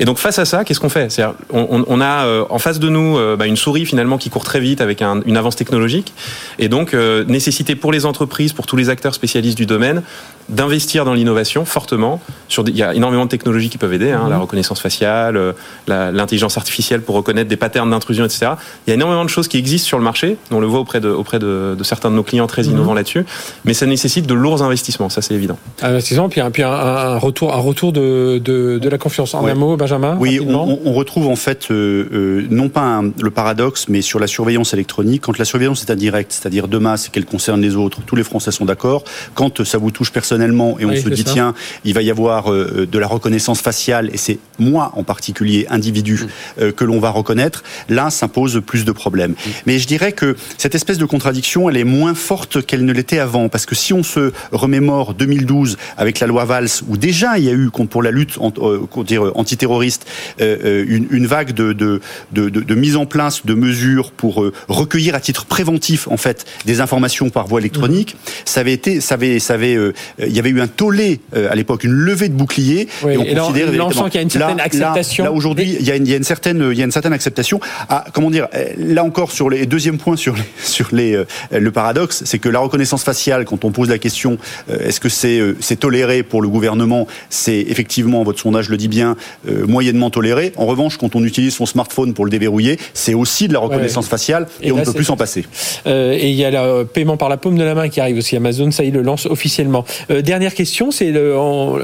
[0.00, 1.08] Et donc face à ça, qu'est-ce qu'on fait?
[1.52, 4.80] On, on, a en face de nous bah, une souris finalement qui court très vite
[4.80, 6.12] avec une avance technologique.
[6.58, 10.02] Et donc nécessité pour les entreprises, pour tous les acteurs spécialistes du domaine,
[10.48, 12.20] d'investir dans l'innovation fortement.
[12.48, 14.42] Sur il y a énormément de technologies qui peuvent aider, hein, la mhm.
[14.42, 15.52] reconnaissance faciale, euh,
[15.86, 18.52] l'intelligence artificielle pour reconnaître des patterns d'intrusion, etc.
[18.86, 20.36] Il y a énormément de choses qui existent sur le marché.
[20.50, 22.72] On le voit auprès de, auprès de, certains de nos clients très mhm.
[22.72, 23.24] innovants là-dessus.
[23.64, 25.58] Mais ça nécessite de lourds investissements, ça c'est évident.
[25.82, 29.34] Investissement, puis, un, puis un, retour, un retour de, de, la confiance.
[29.34, 33.86] En un mot, Benjamin Oui, on, retrouve en fait, euh, euh, non pas le paradoxe,
[33.88, 35.22] mais sur la surveillance électronique.
[35.22, 38.50] Quand la surveillance est indirecte, c'est-à-dire de masse, qu'elle concerne les autres, tous les Français
[38.50, 39.04] sont d'accord.
[39.34, 42.86] Quand ça vous touche personnellement et on se dit, tiens, il va y avoir euh,
[42.90, 46.28] de la reconnaissance faciale, et c'est moi en particulier, individu, mm.
[46.62, 49.32] euh, que l'on va reconnaître, là, ça pose plus de problèmes.
[49.32, 49.50] Mm.
[49.66, 53.18] Mais je dirais que cette espèce de contradiction, elle est moins forte qu'elle ne l'était
[53.18, 57.44] avant, parce que si on se remémore 2012 avec la loi Valls, où déjà il
[57.44, 60.06] y a eu, pour la lutte euh, antiterroriste,
[60.38, 62.00] une, une, vague de, de,
[62.32, 66.80] de, de, mise en place de mesures pour recueillir à titre préventif, en fait, des
[66.80, 69.92] informations par voie électronique, ça avait été, ça avait, ça avait, euh,
[70.26, 72.88] il y avait eu un tollé euh, à l'époque, une levée de bouclier.
[73.08, 75.24] et on considère qu'il y a une certaine acceptation.
[75.24, 76.92] Là, aujourd'hui, il y, a une, il y a une certaine, il y a une
[76.92, 77.60] certaine acceptation.
[77.88, 81.70] Ah, comment dire euh, Là encore, sur les deuxième point sur les, sur les, le
[81.70, 85.80] paradoxe, c'est que la reconnaissance faciale, quand on pose la question, est-ce que c'est c'est
[85.80, 90.52] toléré pour le gouvernement C'est effectivement, votre sondage le dit bien, moyennement toléré.
[90.56, 94.08] En revanche, quand on utilise son smartphone pour le déverrouiller, c'est aussi de la reconnaissance
[94.08, 95.44] faciale et, on ne peut plus s'en passer.
[95.86, 98.36] et il y a le paiement par la paume de la main qui arrive aussi.
[98.36, 99.84] Amazon, ça y le lance officiellement.
[100.12, 101.12] Euh, dernière question, c'est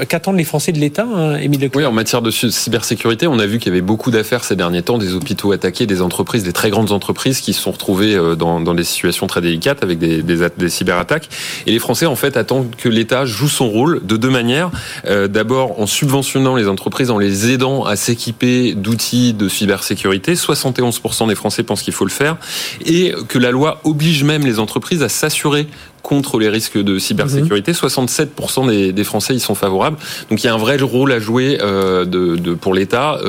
[0.07, 3.57] qu'attendent les Français de l'État, hein, Émile Oui, en matière de cybersécurité, on a vu
[3.57, 6.69] qu'il y avait beaucoup d'affaires ces derniers temps, des hôpitaux attaqués, des entreprises, des très
[6.69, 10.69] grandes entreprises qui se sont retrouvées euh, dans, des situations très délicates avec des, des,
[10.69, 11.29] cyberattaques.
[11.65, 14.69] Et les Français, en fait, attendent que l'État joue son rôle de deux manières.
[15.05, 20.33] Euh, d'abord, en subventionnant les entreprises, en les aidant à s'équiper d'outils de cybersécurité.
[20.33, 22.37] 71% des Français pensent qu'il faut le faire.
[22.85, 25.67] Et que la loi oblige même les entreprises à s'assurer
[26.01, 27.71] contre les risques de cybersécurité.
[27.71, 29.97] 67% des, des, Français y sont favorables.
[30.29, 33.19] Donc il y a un vrai rôle à jouer de, de, pour l'État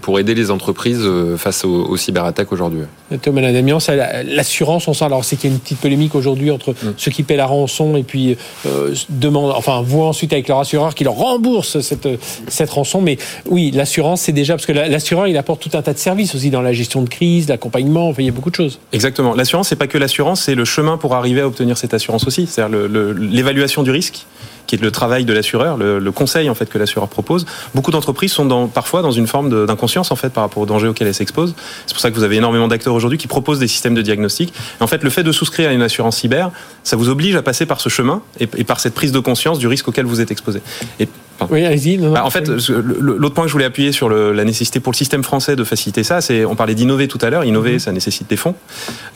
[0.00, 1.06] pour aider les entreprises
[1.36, 2.82] face aux, aux cyberattaques aujourd'hui.
[3.22, 3.78] Thomas Damian,
[4.26, 6.94] l'assurance, on sent alors c'est qu'il y a une petite polémique aujourd'hui entre mm.
[6.96, 10.94] ceux qui paient la rançon et puis euh, demandent, enfin voient ensuite avec leur assureur
[10.94, 12.08] qui leur rembourse cette
[12.48, 13.00] cette rançon.
[13.00, 16.34] Mais oui, l'assurance c'est déjà parce que l'assureur il apporte tout un tas de services
[16.34, 18.78] aussi dans la gestion de crise, l'accompagnement, enfin, il y a beaucoup de choses.
[18.92, 19.34] Exactement.
[19.34, 22.46] L'assurance c'est pas que l'assurance, c'est le chemin pour arriver à obtenir cette assurance aussi.
[22.46, 22.78] C'est-à-dire
[23.18, 24.26] l'évaluation du risque
[24.66, 27.44] qui est le travail de l'assureur, le, conseil en fait que l'assureur propose.
[27.74, 31.06] Beaucoup d'entreprises sont parfois dans une forme d'inconscience en fait par rapport aux dangers auxquels
[31.06, 31.54] elles s'exposent.
[31.86, 34.52] C'est pour ça que vous avez énormément d'acteurs aujourd'hui qui proposent des systèmes de diagnostic.
[34.80, 36.50] Et en fait, le fait de souscrire à une assurance cyber,
[36.82, 39.66] ça vous oblige à passer par ce chemin et, par cette prise de conscience du
[39.66, 40.60] risque auquel vous êtes exposé.
[41.50, 41.98] Oui, allez-y.
[41.98, 44.96] Bah, en fait, l'autre point que je voulais appuyer sur le, la nécessité pour le
[44.96, 47.44] système français de faciliter ça, c'est on parlait d'innover tout à l'heure.
[47.44, 47.78] Innover, mhm.
[47.78, 48.54] ça nécessite des fonds.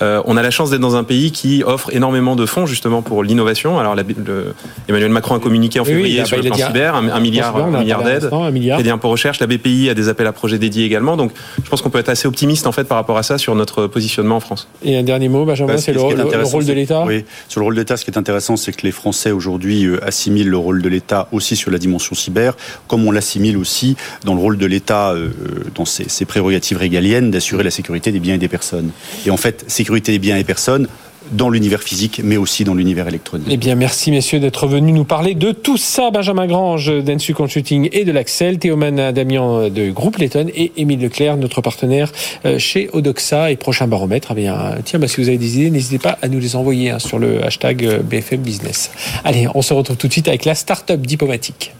[0.02, 3.02] Euh, on a la chance d'être dans un pays qui offre énormément de fonds justement
[3.02, 3.78] pour l'innovation.
[3.78, 4.54] Alors, la, le,
[4.88, 8.30] Emmanuel Macron a communiqué en février sur le plan cyber, un, milliard, un milliard d'aides,
[8.74, 9.40] crédit impôt recherche.
[9.40, 11.16] La BPI a des appels à projets dédiés également.
[11.16, 13.54] Donc, je pense qu'on peut être assez optimiste en fait par rapport à ça sur
[13.54, 14.68] notre positionnement en France.
[14.84, 17.04] Et un dernier mot, Benjamin, bah, c'est le, le, rôle de l'État.
[17.06, 19.84] Oui, sur le rôle de l'État, ce qui est intéressant, c'est que les Français aujourd'hui
[19.84, 23.96] euh, assimilent le rôle de l'État aussi sur la dimension cyber comme on l'assimile aussi
[24.24, 25.30] dans le rôle de l'État, euh,
[25.74, 28.90] dans ses, prérogatives régaliennes, d'assurer la sécurité des biens et des personnes.
[29.26, 30.88] Et en fait, sécurité des biens et personnes,
[31.32, 33.48] dans l'univers physique, mais aussi dans l'univers électronique.
[33.50, 36.10] Eh bien, merci messieurs d'être venus nous parler de tout ça.
[36.10, 41.36] Benjamin Grange d'Ensu Consulting et de l'Axel, Théoman Damien de Groupe Letton et Émile Leclerc,
[41.36, 42.12] notre partenaire
[42.44, 44.28] euh, chez Odoxa et prochain baromètre.
[44.32, 46.90] Eh bien, tiens, bah, si vous avez des idées, n'hésitez pas à nous les envoyer
[46.90, 48.90] hein, sur le hashtag euh, BFM Business.
[49.24, 51.72] Allez, on se retrouve tout de suite avec la start-up diplomatique.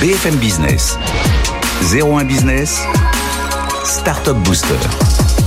[0.00, 0.98] BFM Business.
[1.92, 2.82] 01 Business.
[3.84, 5.45] Startup Booster.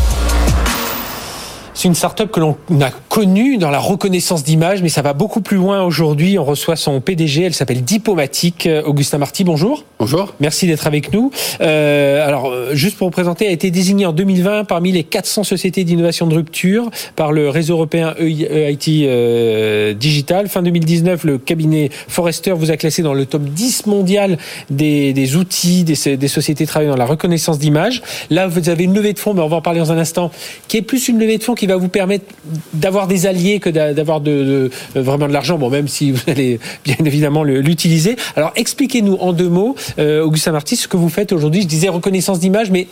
[1.80, 5.40] C'est une start-up que l'on a connue dans la reconnaissance d'image, mais ça va beaucoup
[5.40, 6.38] plus loin aujourd'hui.
[6.38, 8.68] On reçoit son PDG, elle s'appelle Diplomatique.
[8.84, 9.86] Augustin Marty, bonjour.
[9.98, 10.34] Bonjour.
[10.42, 11.32] Merci d'être avec nous.
[11.62, 15.06] Euh, alors, euh, juste pour vous présenter, elle a été désignée en 2020 parmi les
[15.06, 20.50] 400 sociétés d'innovation de rupture par le réseau européen EIT euh, Digital.
[20.50, 24.38] Fin 2019, le cabinet Forrester vous a classé dans le top 10 mondial
[24.70, 28.02] des, des outils des, des sociétés travaillant dans la reconnaissance d'image.
[28.30, 30.30] Là, vous avez une levée de fonds, mais on va en parler dans un instant,
[30.68, 32.26] qui est plus une levée de fonds qui va vous permettre
[32.74, 36.98] d'avoir des alliés que d'avoir euh, vraiment de l'argent, bon, même si vous allez bien
[37.06, 38.16] évidemment l'utiliser.
[38.36, 41.62] Alors expliquez-nous en deux mots, euh, Augustin Marty, ce que vous faites aujourd'hui.
[41.62, 42.88] Je disais reconnaissance d'image, mais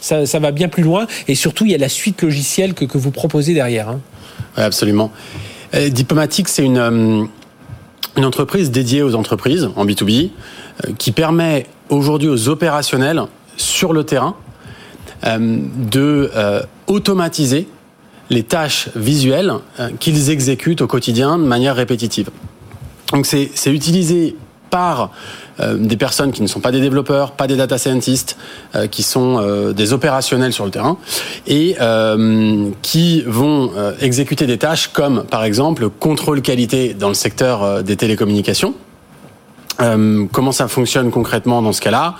[0.00, 1.06] ça, va bien plus loin.
[1.28, 3.88] Et surtout, il y a la suite logicielle que, vous proposez derrière.
[3.88, 4.00] Hein.
[4.56, 5.10] Oui, absolument.
[5.74, 7.28] Euh, Diplomatique, c'est une,
[8.16, 10.30] une entreprise dédiée aux entreprises en B2B
[10.98, 13.22] qui permet aujourd'hui aux opérationnels
[13.56, 14.34] sur le terrain
[15.24, 16.30] de
[16.86, 17.66] automatiser
[18.30, 22.30] les tâches visuelles euh, qu'ils exécutent au quotidien de manière répétitive.
[23.12, 24.36] Donc c'est utilisé
[24.70, 25.12] par
[25.60, 28.36] euh, des personnes qui ne sont pas des développeurs, pas des data scientists,
[28.74, 30.96] euh, qui sont des opérationnels sur le terrain
[31.46, 31.76] et
[32.82, 38.74] qui vont exécuter des tâches comme par exemple contrôle qualité dans le secteur des télécommunications.
[39.78, 42.14] comment ça fonctionne concrètement dans ce cas-là?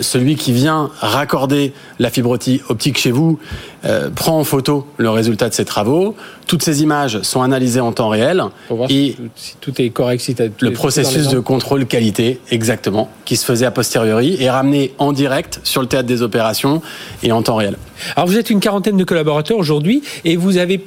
[0.00, 2.30] Celui qui vient raccorder la fibre
[2.68, 3.38] optique chez vous
[3.84, 6.14] euh, prend en photo le résultat de ses travaux.
[6.46, 8.42] Toutes ces images sont analysées en temps réel.
[8.88, 13.66] et si tout est correct, si le processus de contrôle qualité, exactement, qui se faisait
[13.66, 16.82] a posteriori, est ramené en direct sur le théâtre des opérations
[17.22, 17.76] et en temps réel.
[18.14, 20.84] Alors vous êtes une quarantaine de collaborateurs aujourd'hui et vous avez,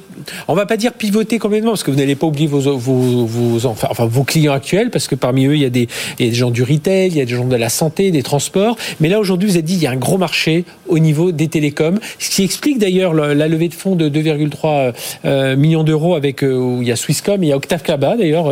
[0.48, 3.66] on va pas dire pivoter complètement parce que vous n'allez pas oublier vos, vos, vos,
[3.66, 6.30] enfin, vos clients actuels parce que parmi eux il y, a des, il y a
[6.30, 8.76] des gens du retail, il y a des gens de la santé, des transports.
[9.00, 11.48] Mais là aujourd'hui vous avez dit il y a un gros marché au niveau des
[11.48, 14.92] télécoms, ce qui explique d'ailleurs d'ailleurs la levée de fonds de 2,3
[15.24, 18.16] euh, millions d'euros avec euh, où il y a Swisscom, il y a Octave Klaba
[18.16, 18.48] d'ailleurs,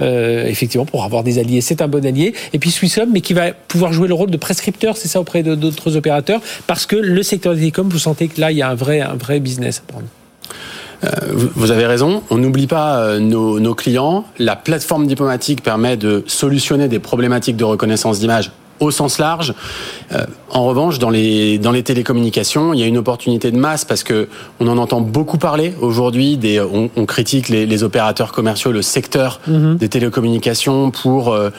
[0.00, 2.34] euh, effectivement pour avoir des alliés, c'est un bon allié.
[2.52, 5.42] Et puis Swisscom, mais qui va pouvoir jouer le rôle de prescripteur, c'est ça auprès
[5.42, 8.68] d'autres opérateurs, parce que le secteur des télécoms, vous sentez que là il y a
[8.68, 10.06] un vrai un vrai business à prendre.
[11.30, 14.24] vous avez raison, on n'oublie pas nos, nos, clients.
[14.38, 18.52] La plateforme diplomatique permet de solutionner des problématiques de reconnaissance d'image
[18.82, 19.54] au sens large.
[20.12, 23.84] Euh, en revanche, dans les dans les télécommunications, il y a une opportunité de masse
[23.84, 24.28] parce que
[24.60, 26.36] on en entend beaucoup parler aujourd'hui.
[26.36, 29.76] Des on, on critique les, les, opérateurs commerciaux, le secteur mhm.
[29.76, 31.50] des télécommunications pour euh,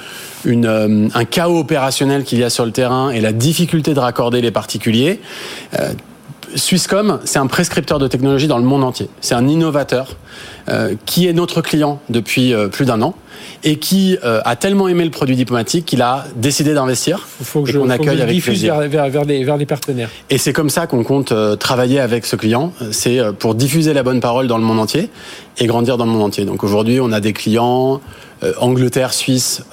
[0.45, 3.99] une euh, un chaos opérationnel qu'il y a sur le terrain et la difficulté de
[3.99, 5.19] raccorder les particuliers
[6.55, 9.09] Swisscom, c'est un prescripteur de technologie dans le monde entier.
[9.21, 10.15] C'est un innovateur
[11.05, 13.15] qui est notre client depuis euh, plus d'un an
[13.63, 17.27] et qui euh, a tellement aimé le produit diplomatique qu'il a décidé d'investir.
[17.39, 20.09] Il faut que je, accueille avec diffuse vers, vers, vers, les, vers les partenaires.
[20.29, 22.73] Et c'est comme ça qu'on compte travailler avec ce client.
[22.91, 25.09] C'est pour diffuser la bonne parole dans le monde entier
[25.57, 26.45] et grandir dans le monde entier.
[26.45, 28.01] Donc aujourd'hui, on a des clients
[28.59, 29.63] Angleterre, Suisse,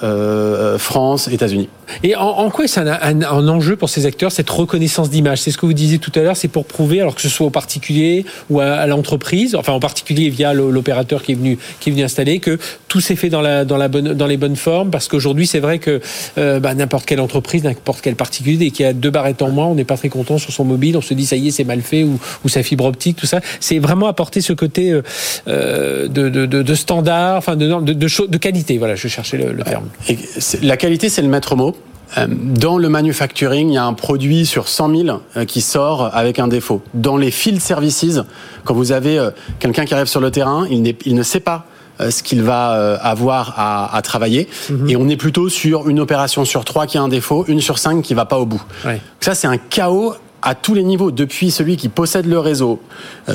[0.77, 1.67] France, États-Unis.
[2.03, 5.41] Et en, en quoi c'est un, un, un, enjeu pour ces acteurs, cette reconnaissance d'image?
[5.41, 7.45] C'est ce que vous disiez tout à l'heure, c'est pour prouver, alors que ce soit
[7.45, 11.89] au particulier ou à, à l'entreprise, enfin en particulier via l'opérateur qui est venu qui
[11.89, 14.55] est venu installer, que tout s'est fait dans la dans la bonne dans les bonnes
[14.55, 14.89] formes.
[14.89, 16.01] Parce qu'aujourd'hui, c'est vrai que
[16.37, 19.67] euh, bah, n'importe quelle entreprise, n'importe quel particulier, qu'il y a deux barrettes en moins,
[19.67, 21.63] on n'est pas très content sur son mobile, on se dit ça y est, c'est
[21.63, 23.39] mal fait ou, ou sa fibre optique, tout ça.
[23.59, 28.27] C'est vraiment apporter ce côté euh, de, de, de, de, standard, enfin de de, de,
[28.27, 28.77] de qualité.
[28.77, 29.85] Voilà, je cherchais le, le terme.
[30.09, 30.17] Et
[30.61, 31.75] la qualité, c'est le maître mot.
[32.17, 36.09] Euh, dans le manufacturing, il y a un produit sur 100 000 euh, qui sort
[36.13, 36.81] avec un défaut.
[36.93, 38.19] Dans les field services,
[38.65, 41.65] quand vous avez euh, quelqu'un qui arrive sur le terrain, il, il ne sait pas
[41.99, 44.47] ce qu'il va avoir à, à travailler.
[44.47, 44.89] Mm -hmm.
[44.89, 47.77] Et on est plutôt sur une opération sur trois qui a un défaut, une sur
[47.77, 48.63] cinq qui va pas au bout.
[48.85, 48.99] Ouais.
[49.19, 52.79] Ça, c'est un chaos à tous les niveaux, depuis celui qui possède le réseau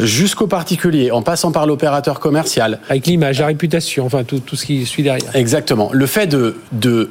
[0.03, 2.81] jusqu'au particulier, en passant par l'opérateur commercial.
[2.89, 5.37] Avec l'image, la réputation, enfin tout, tout, ce qui suit derrière.
[5.37, 5.89] Exactement.
[5.93, 7.11] Le fait de, de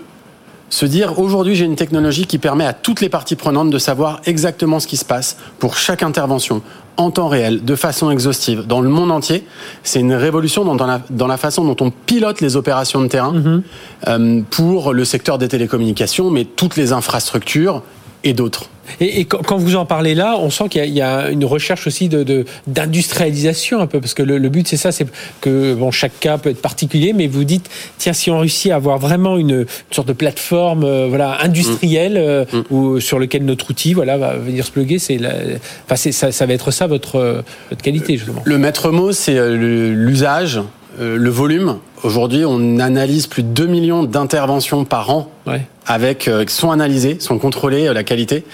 [0.69, 4.21] se dire aujourd'hui j'ai une technologie qui permet à toutes les parties prenantes de savoir
[4.25, 6.61] exactement ce qui se passe pour chaque intervention
[6.97, 9.45] en temps réel, de façon exhaustive, dans le monde entier.
[9.83, 13.33] C'est une révolution dans la, dans la façon dont on pilote les opérations de terrain
[13.33, 13.61] mm -hmm.
[14.07, 17.81] euh, pour le secteur des télécommunications, mais toutes les infrastructures
[18.23, 18.69] et d'autres.
[18.99, 21.87] Et, et, quand vous en parlez là, on sent qu'il y, y, a une recherche
[21.87, 25.07] aussi de d'industrialisation un peu, parce que le, le but c'est ça, c'est
[25.41, 28.75] que bon chaque cas peut être particulier, mais vous dites tiens si on réussit à
[28.75, 32.73] avoir vraiment une, une sorte de plateforme euh, voilà industrielle euh, mmh.
[32.73, 36.71] où, sur lequel notre outil voilà va venir se plugger, enfin ça, ça va être
[36.71, 38.41] ça votre votre qualité justement.
[38.45, 40.61] Le maître mot c'est l'usage,
[40.99, 41.77] le volume.
[42.05, 45.65] Aujourd'hui, on analyse plus de 2 millions d'interventions par an ouais.
[45.87, 48.45] avec euh, sont analysées, sont contrôlées la qualité.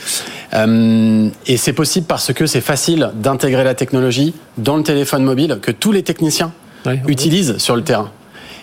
[0.54, 5.60] Euh, et c'est possible parce que c'est facile d'intégrer la technologie dans le téléphone mobile
[5.62, 6.54] que tous les techniciens
[6.86, 8.10] ouais, utilisent sur le terrain.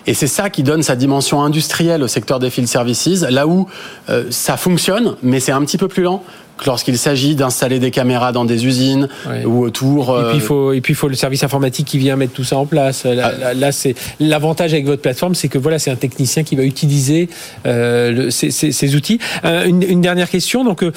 [0.07, 3.67] Et c'est ça qui donne sa dimension industrielle au secteur des field services, là où
[4.09, 6.23] euh, ça fonctionne, mais c'est un petit peu plus lent
[6.65, 9.45] lorsqu'il s'agit d'installer des caméras dans des usines ouais.
[9.45, 10.19] ou autour.
[10.19, 12.43] Et puis il faut et puis il faut le service informatique qui vient mettre tout
[12.43, 13.05] ça en place.
[13.05, 13.53] Là, ah.
[13.53, 17.29] là c'est l'avantage avec votre plateforme, c'est que voilà, c'est un technicien qui va utiliser
[17.65, 19.19] euh, le, ces, ces, ces, outils.
[19.45, 20.63] Euh, une, une, dernière question.
[20.63, 20.91] Donc euh,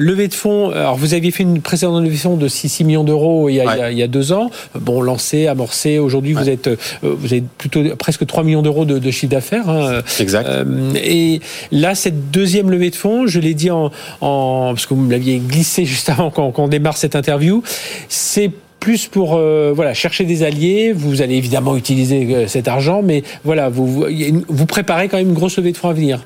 [0.00, 0.70] levée de fonds.
[0.70, 3.60] Alors vous aviez fait une précédente levée de fonds de 6, 6 millions d'euros il,
[3.60, 3.92] ouais.
[3.92, 4.50] il, y a deux ans.
[4.78, 5.98] Bon, lancé, amorcé.
[5.98, 6.70] Aujourd'hui, vous êtes
[7.02, 9.68] vous avez plutôt presque 3 millions d'euros de, de, chiffre d'affaires.
[9.68, 10.02] Hein.
[10.18, 10.48] Exact.
[10.96, 11.40] et
[11.72, 15.12] là, cette deuxième levée de fonds, je l'ai dit en, en parce que vous me
[15.12, 17.62] l'aviez glissé juste avant qu'on qu démarre cette interview,
[18.08, 20.92] c'est plus pour euh, voilà chercher des alliés.
[20.92, 24.06] Vous allez évidemment utiliser euh, cet argent, mais voilà, vous, vous,
[24.48, 26.20] vous préparez quand même une grosse levée de fonds à venir.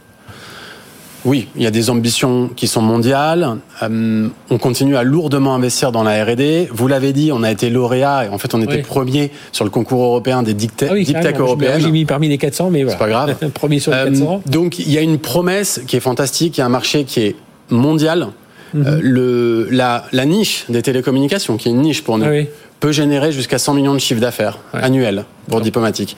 [1.24, 3.56] Oui, il y a des ambitions qui sont mondiales.
[3.82, 6.68] Euh, on continue à lourdement investir dans la R&D.
[6.70, 8.82] Vous l'avez dit, on a été lauréat et en fait on était oui.
[8.82, 11.06] premier sur le concours européen des deep tech, ah oui,
[11.38, 11.80] européennes.
[11.80, 12.98] J'ai mis parmi les 400, mais voilà.
[12.98, 13.50] C'est pas grave.
[13.54, 14.42] premier sur les 400.
[14.46, 16.58] Euh, donc il y a une promesse qui est fantastique.
[16.58, 17.36] Il y a un marché qui est
[17.70, 18.28] mondial.
[18.74, 22.42] Euh, le, la, la, niche des télécommunications, qui est une niche pour nous, ah.
[22.84, 24.80] Peut générer jusqu'à 100 millions de chiffres d'affaires ouais.
[24.82, 26.16] annuels pour diplomatique.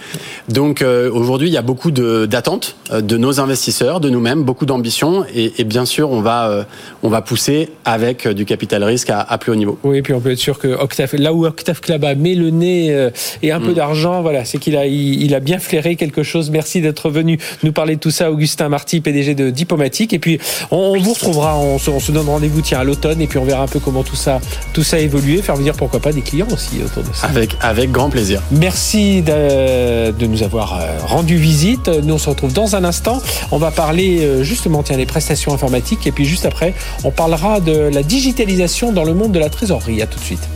[0.48, 4.42] Donc euh, aujourd'hui, il y a beaucoup d'attentes de, euh, de, nos investisseurs, de nous-mêmes,
[4.42, 6.64] beaucoup d'ambition, et, et, bien sûr, on va euh,
[7.02, 9.78] on va pousser avec du capital risque à, à, plus haut niveau.
[9.84, 12.50] Oui, et puis on peut être sûr que Octave, là où Octave Klaba met le
[12.50, 13.10] nez euh,
[13.42, 13.64] et un mmh.
[13.64, 16.50] peu d'argent, voilà, c'est qu'il a il, il, a bien flairé quelque chose.
[16.50, 20.12] Merci d'être venu nous parler de tout ça, Augustin Marty, PDG de Diplomatique.
[20.12, 20.38] Et puis
[20.70, 23.38] on, on vous retrouvera, on se, on se donne rendez-vous tiens à l'automne, et puis
[23.38, 24.40] on verra un peu comment tout ça
[24.72, 27.28] tout ça évolue, faire venir pourquoi pas des clients aussi autour de ça.
[27.28, 28.42] Avec avec grand plaisir.
[28.50, 31.88] Merci de, de, nous avoir rendu visite.
[31.88, 33.22] Nous, on se retrouve dans un instant.
[33.52, 37.90] On va parler justement tiens, des prestations informatiques et puis juste après, on parlera de
[37.92, 40.02] la digitalisation dans le monde de la trésorerie.
[40.02, 40.48] À tout de suite.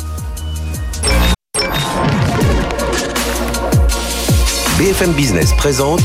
[4.79, 6.01] BFM Business présente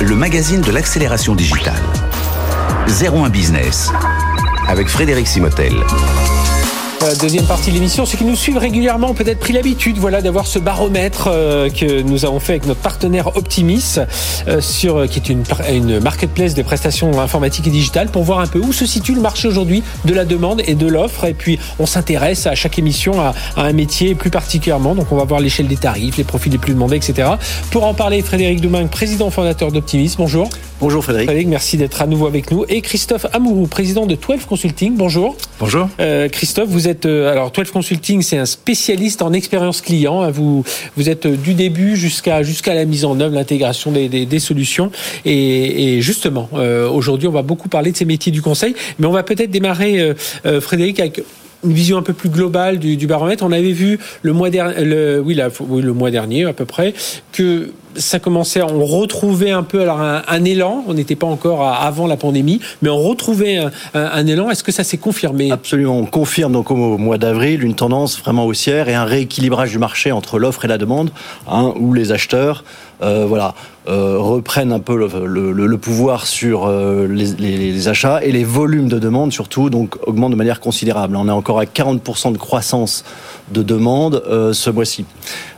[0.00, 1.82] le magazine de l'accélération digitale.
[2.88, 3.92] 01 Business
[4.68, 5.72] avec Frédéric Simotel.
[7.02, 8.04] Euh, deuxième partie de l'émission.
[8.06, 12.02] Ceux qui nous suivent régulièrement ont peut-être pris l'habitude voilà, d'avoir ce baromètre euh, que
[12.02, 13.98] nous avons fait avec notre partenaire Optimis,
[14.48, 18.48] euh, sur, qui est une, une marketplace de prestations informatiques et digitales, pour voir un
[18.48, 21.24] peu où se situe le marché aujourd'hui de la demande et de l'offre.
[21.26, 24.96] Et puis, on s'intéresse à chaque émission à, à, un métier plus particulièrement.
[24.96, 27.28] Donc, on va voir l'échelle des tarifs, les profils les plus demandés, etc.
[27.70, 30.16] Pour en parler, Frédéric Domingue, président fondateur d'Optimis.
[30.18, 30.50] Bonjour.
[30.80, 31.28] Bonjour Frédéric.
[31.28, 32.64] Frédéric, merci d'être à nouveau avec nous.
[32.68, 34.96] Et Christophe Amourou, président de 12 Consulting.
[34.96, 35.36] Bonjour.
[35.58, 35.88] Bonjour.
[35.98, 40.22] Euh, Christophe, vous euh, alors 12 Consulting, c'est un spécialiste en expérience client.
[40.22, 40.30] Hein.
[40.30, 40.64] Vous
[40.96, 44.90] vous êtes euh, du début jusqu'à jusqu'à la mise en œuvre, l'intégration des, des, solutions.
[45.24, 49.12] Et, justement, euh, aujourd'hui, on va beaucoup parler de ces métiers du conseil, mais on
[49.12, 50.14] va peut-être démarrer,
[50.60, 51.22] Frédéric, avec
[51.64, 53.44] une vision un peu plus globale du, baromètre.
[53.44, 56.94] On avait vu le mois dernier, oui, le mois dernier à peu près,
[57.32, 60.84] que ça commençait, on retrouvait un peu alors un, élan.
[60.86, 63.60] On n'était pas encore avant la pandémie, mais on retrouvait
[63.94, 64.50] un, élan.
[64.50, 65.50] Est-ce que ça s'est confirmé?
[65.50, 69.78] Absolument, on confirme donc au mois d'avril une tendance vraiment haussière et un rééquilibrage du
[69.78, 71.10] marché entre l'offre et la demande,
[71.48, 72.64] hein, où les acheteurs,
[73.02, 73.54] euh, voilà.
[73.88, 79.32] Euh, reprennent un peu le, pouvoir sur euh, les, achats et les volumes de demande
[79.32, 81.16] surtout donc augmentent de manière considérable.
[81.16, 83.02] On est encore à 40% de croissance
[83.50, 85.06] de demande ce mois-ci.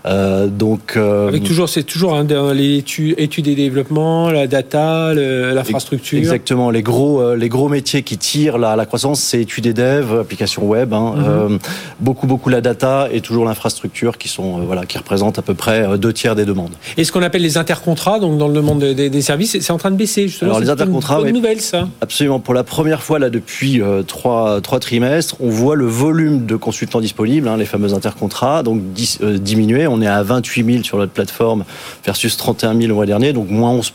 [0.07, 6.19] Euh, donc avec toujours c'est toujours hein, les études, études et développement, la data, l'infrastructure.
[6.19, 10.21] Exactement, les gros les gros métiers qui tirent la, la croissance, c'est études et dev,
[10.21, 11.59] applications web, hein, mm -hmm.
[12.01, 15.79] beaucoup beaucoup la data et toujours l'infrastructure qui sont voilà qui représentent à peu près
[15.99, 16.75] deux tiers des demandes.
[16.97, 19.81] Et ce qu'on appelle les intercontrats donc dans le monde des, des services, c'est en
[19.83, 20.23] train de baisser.
[20.29, 20.51] Justement.
[20.51, 21.81] Alors les intercontrats, une bonne nouvelle ça.
[22.07, 22.41] Absolument.
[22.47, 26.57] Pour la première fois là depuis euh, trois, trois trimestres, on voit le volume de
[26.57, 29.85] consultants disponibles, hein, les fameux intercontrats, donc dis, euh, diminuer.
[29.91, 31.65] On est à 28 000 sur notre plateforme
[32.05, 33.93] versus 31 000 le mois dernier, donc moins 11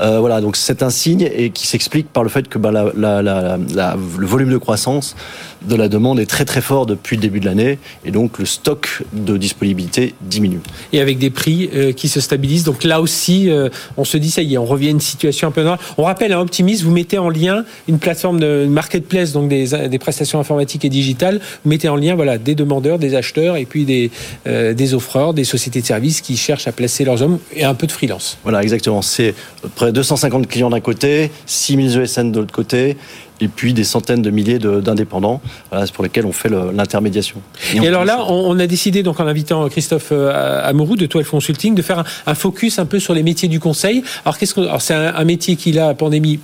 [0.00, 4.26] euh, Voilà, donc c'est un signe et qui s'explique par le fait que bah, le
[4.26, 5.16] volume de croissance
[5.62, 8.46] de la demande est très très fort depuis le début de l'année et donc le
[8.46, 10.60] stock de disponibilité diminue.
[10.92, 12.64] Et avec des prix euh, qui se stabilisent.
[12.64, 15.48] Donc là aussi, euh, on se dit ça y est, on revient à une situation
[15.48, 15.80] un peu normale.
[15.96, 19.98] On rappelle à Optimis, vous mettez en lien une plateforme de marketplace, donc des, des
[19.98, 21.40] prestations informatiques et digitales.
[21.64, 24.10] Vous mettez en lien voilà des demandeurs, des acheteurs et puis des
[24.46, 27.74] euh, des offreurs, des sociétés de services qui cherchent à placer leurs hommes et un
[27.74, 28.38] peu de freelance.
[28.44, 29.02] Voilà, exactement.
[29.02, 29.34] C'est
[29.74, 32.96] près de 250 clients d'un côté, 6000 ESN de l'autre côté
[33.40, 37.36] et puis des centaines de milliers d'indépendants voilà, pour lesquels on fait l'intermédiation.
[37.74, 41.06] Et, et alors là, on, on, a décidé, donc en invitant Christophe euh, Amourou de
[41.06, 44.02] 12 Consulting, de faire un, un, focus un peu sur les métiers du conseil.
[44.24, 46.40] Alors, qu'est-ce que c'est un, un, métier qui, là, pandémie,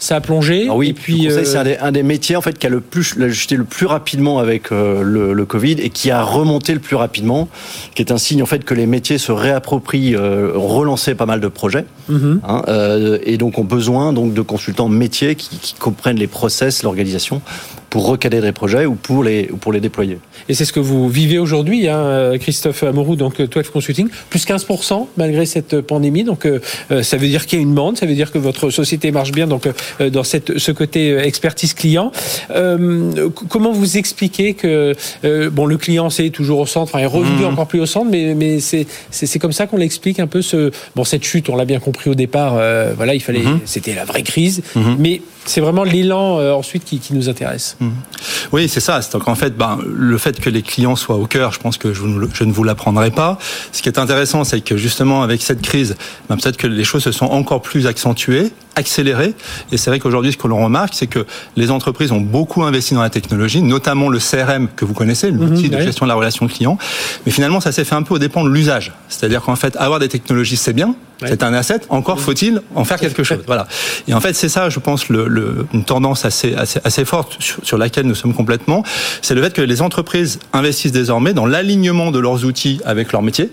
[0.00, 0.66] ça a plongé.
[0.68, 1.44] Ah oui, et puis euh...
[1.44, 3.86] c'est un des, un des, métiers en fait qui a le plus ajusté le plus
[3.86, 7.48] rapidement avec euh, le, le, Covid et qui a remonté le plus rapidement,
[7.94, 11.26] qui est un signe en fait que les métiers se réapproprient, euh, ont relancé pas
[11.26, 12.38] mal de projets, mm -hmm.
[12.48, 16.82] hein, euh, et donc ont besoin donc de consultants métiers qui, qui comprennent les process,
[16.82, 17.42] l'organisation
[17.90, 20.18] pour recadrer des projets ou pour les, ou pour les déployer.
[20.48, 25.06] Et c'est ce que vous vivez aujourd'hui, hein, Christophe Amourou, donc 12 Consulting, plus 15%
[25.16, 26.24] malgré cette pandémie.
[26.24, 26.60] Donc euh,
[27.02, 29.32] ça veut dire qu'il y a une demande, ça veut dire que votre société marche
[29.32, 29.68] bien donc,
[30.00, 32.12] euh, dans cette, ce côté expertise client.
[32.54, 37.06] Euh, comment vous expliquez que euh, bon, le client c'est toujours au centre, enfin, est
[37.06, 37.46] revenu mmh.
[37.46, 41.04] encore plus au centre, mais, mais c'est comme ça qu'on l'explique un peu ce, bon,
[41.04, 43.60] cette chute, on l'a bien compris au départ, euh, voilà, il fallait, mmh.
[43.64, 44.94] c'était la vraie crise, mmh.
[44.98, 47.76] mais c'est vraiment l'élan euh, ensuite qui, qui, nous intéresse.
[47.80, 47.88] Mmh.
[48.52, 49.00] Oui, c'est ça.
[49.12, 51.94] Donc en fait, ben, le fait que les clients soient au cœur, je pense que
[51.94, 52.02] je,
[52.34, 53.38] je ne vous l'apprendrai pas.
[53.72, 55.96] Ce qui est intéressant, c'est que justement avec cette crise,
[56.28, 59.34] ben, peut-être que les choses se sont encore plus accentuées, accélérées.
[59.72, 61.24] Et c'est vrai qu'aujourd'hui, ce que l'on remarque, c'est que
[61.56, 65.66] les entreprises ont beaucoup investi dans la technologie, notamment le CRM que vous connaissez, l'outil
[65.66, 65.82] mmh, de oui.
[65.84, 66.76] gestion de la relation client.
[67.24, 68.92] Mais finalement, ça s'est fait un peu au dépend de l'usage.
[69.08, 70.94] C'est-à-dire qu'en fait, avoir des technologies, c'est bien,
[71.26, 71.80] c'est un asset.
[71.88, 73.40] Encore faut-il en faire quelque chose.
[73.46, 73.66] Voilà.
[74.08, 77.36] Et en fait, c'est ça, je pense, le, le, une tendance assez, assez, assez forte
[77.40, 78.82] sur, sur, laquelle nous sommes complètement.
[79.22, 83.22] C'est le fait que les entreprises investissent désormais dans l'alignement de leurs outils avec leur
[83.22, 83.50] métier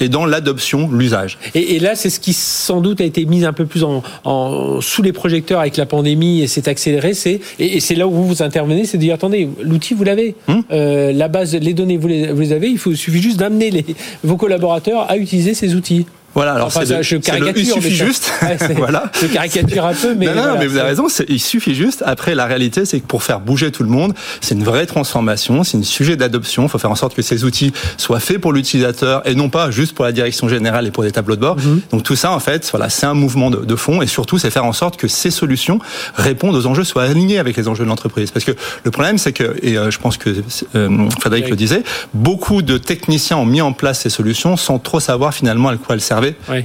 [0.00, 1.38] et dans l'adoption, l'usage.
[1.54, 4.02] Et, et, là, c'est ce qui sans doute a été mis un peu plus en,
[4.24, 7.14] en sous les projecteurs avec la pandémie et s'est accéléré.
[7.14, 10.04] C'est et, et c'est là où vous vous intervenez, c'est de dire attendez, l'outil vous
[10.04, 10.64] l'avez, hum.
[10.72, 12.68] euh, la base, les données vous les, vous les avez.
[12.68, 13.84] Il faut il suffit juste d'amener
[14.24, 16.06] vos collaborateurs à utiliser ces outils.
[16.34, 18.32] Voilà, alors enfin, c'est je caricature, il suffit juste.
[18.42, 19.04] Ouais, voilà.
[19.20, 20.26] Je caricature un peu, mais.
[20.26, 22.02] Non, non, voilà, mais vous avez raison, il suffit juste.
[22.06, 25.64] Après, la réalité, c'est que pour faire bouger tout le monde, c'est une vraie transformation,
[25.64, 26.64] c'est un sujet d'adoption.
[26.64, 29.70] Il faut faire en sorte que ces outils soient faits pour l'utilisateur et non pas
[29.70, 31.56] juste pour la direction générale et pour des tableaux de bord.
[31.56, 31.90] Mm -hmm.
[31.92, 34.50] Donc tout ça, en fait, voilà, c'est un mouvement de, de fond et surtout, c'est
[34.50, 35.78] faire en sorte que ces solutions
[36.14, 38.30] répondent aux enjeux, soient alignées avec les enjeux de l'entreprise.
[38.30, 40.30] Parce que le problème, c'est que, et euh, je pense que
[40.74, 41.82] euh, Frédéric le disait,
[42.14, 45.94] beaucoup de techniciens ont mis en place ces solutions sans trop savoir finalement à quoi
[45.94, 46.00] elles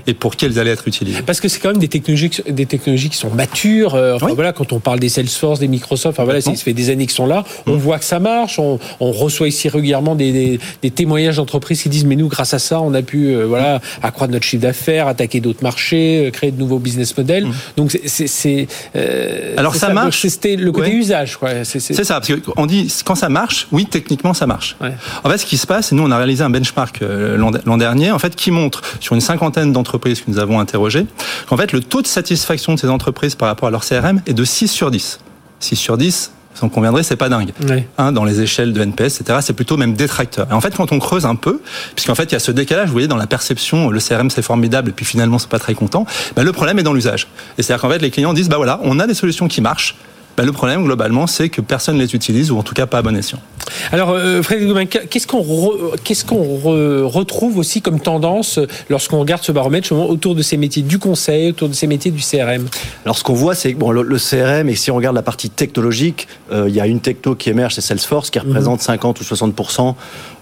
[0.08, 1.22] et pour qui elles allaient être utilisées.
[1.22, 3.96] Parce que c'est quand même des technologies, des technologies qui sont matures.
[3.96, 6.90] Euh, enfin, voilà, quand on parle des Salesforce, des Microsoft, enfin, voilà, ça fait des
[6.90, 7.44] années qu'ils sont là.
[7.66, 7.80] On mm.
[7.80, 8.60] voit que ça marche.
[8.60, 12.60] On, on reçoit ici régulièrement des, des, témoignages d'entreprises qui disent mais nous, grâce à
[12.60, 16.60] ça, on a pu euh, voilà accroître notre chiffre d'affaires, attaquer d'autres marchés, créer de
[16.60, 17.46] nouveaux business models.
[17.46, 17.54] Mm.
[17.78, 18.68] Donc c'est
[19.58, 20.26] alors ça, marche.
[20.28, 21.38] C'était le côté usage.
[21.64, 24.76] C'est ça parce qu'on dit quand ça marche, oui, techniquement ça marche.
[25.24, 28.20] En fait, ce qui se passe, nous on a réalisé un benchmark l'an dernier, en
[28.20, 31.06] fait, qui montre sur une cinquantaine d'entreprises que nous avons interrogées,
[31.48, 34.34] qu'en fait, le taux de satisfaction de ces entreprises par rapport à leur CRM est
[34.34, 35.20] de 6 sur 10.
[35.60, 37.52] 6 sur 10, vous en conviendrez, c'est pas dingue.
[37.98, 40.48] Hein, dans les échelles de NPS, etc., c'est plutôt même détracteur.
[40.50, 41.62] Et en fait, quand on creuse un peu,
[41.96, 44.42] puisqu'en fait, il y a ce décalage, vous voyez, dans la perception, le CRM c'est
[44.42, 46.06] formidable, et puis finalement, c'est pas très content,
[46.36, 47.28] ben, le problème est dans l'usage.
[47.58, 49.96] Et c'est-à-dire qu'en fait, les clients disent, bah voilà, on a des solutions qui marchent,
[50.38, 53.00] bah, le problème, globalement, c'est que personne ne les utilise, ou en tout cas pas
[53.00, 53.40] à bon escient.
[53.92, 55.44] Alors, euh, Frédéric Goubin, qu'est-ce qu'on
[56.04, 61.00] qu'est-ce qu'on retrouve aussi comme tendance lorsqu'on regarde ce baromètre autour de ces métiers du
[61.00, 62.68] conseil, autour de ces métiers du CRM
[63.04, 65.50] Alors, ce qu'on voit, c'est que bon, le, CRM, et si on regarde la partie
[65.50, 69.22] technologique, euh, il y a une techno qui émerge, c'est Salesforce, qui représente 50 mhm.
[69.22, 69.96] ou 60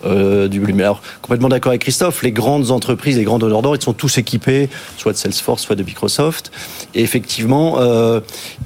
[0.04, 0.82] euh, du volume.
[0.82, 4.18] Alors, complètement d'accord avec Christophe, les grandes entreprises, les grands donneurs d'ordre, ils sont tous
[4.18, 4.68] équipés,
[4.98, 6.52] soit de Salesforce, soit de Microsoft.
[6.94, 7.80] Et effectivement,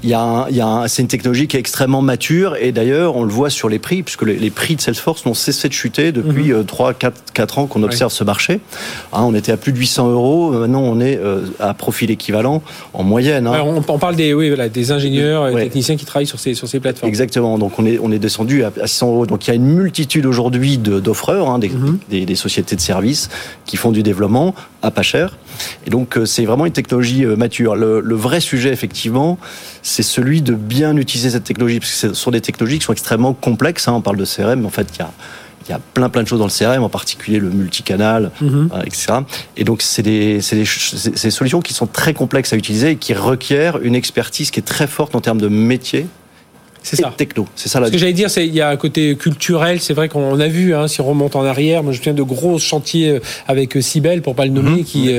[0.04, 3.24] il y a, y a c'est une technologie qui est extrêmement mature et d'ailleurs on
[3.24, 6.52] le voit sur les prix puisque les, prix de Salesforce n'ont cessé de chuter depuis
[6.66, 8.60] 3 4, 4 ans qu'on observe ce marché.
[9.14, 12.62] Hein, on était à plus de 800 euros, maintenant on est euh, à profil équivalent
[12.94, 13.48] en moyenne.
[13.48, 13.62] Hein.
[13.64, 16.80] on, parle des, oui, voilà, des ingénieurs et techniciens qui travaillent sur ces, sur ces
[16.80, 17.10] plateformes.
[17.10, 19.26] Exactement, donc on est, on est descendu à, 600 euros.
[19.26, 22.00] Donc il y a une multitude aujourd'hui d'offreurs, hein, mhm.
[22.10, 23.30] des, des, sociétés de services
[23.66, 25.38] qui font du développement à pas cher.
[25.86, 27.76] Et donc euh, c'est vraiment une technologie euh, mature.
[27.76, 29.38] Le, le vrai sujet effectivement,
[29.82, 32.94] c'est celui de bien utiliser cette technologie, parce que ce sont des technologies qui sont
[32.94, 33.88] extrêmement complexes.
[33.88, 33.94] Hein.
[33.94, 35.12] On parle de CRM, mais en fait, il y a
[35.68, 38.70] il y a plein plein de choses dans le CRM, en particulier le multicanal, mhm.
[38.74, 39.20] euh, etc.
[39.56, 43.14] Et donc c'est des, des, des, solutions qui sont très complexes à utiliser et qui
[43.14, 46.08] requièrent une expertise qui est très forte en termes de métier.
[46.82, 47.14] C'est ça.
[47.16, 47.86] Techno, c'est ça.
[47.86, 49.80] Ce que j'allais dire, c'est il y a un côté culturel.
[49.82, 51.84] C'est vrai qu'on a vu, hein, si on remonte en arrière.
[51.84, 54.84] Moi, je viens de gros chantiers euh, avec Cybelle, pour pas le nommer, mhm.
[54.86, 55.14] qui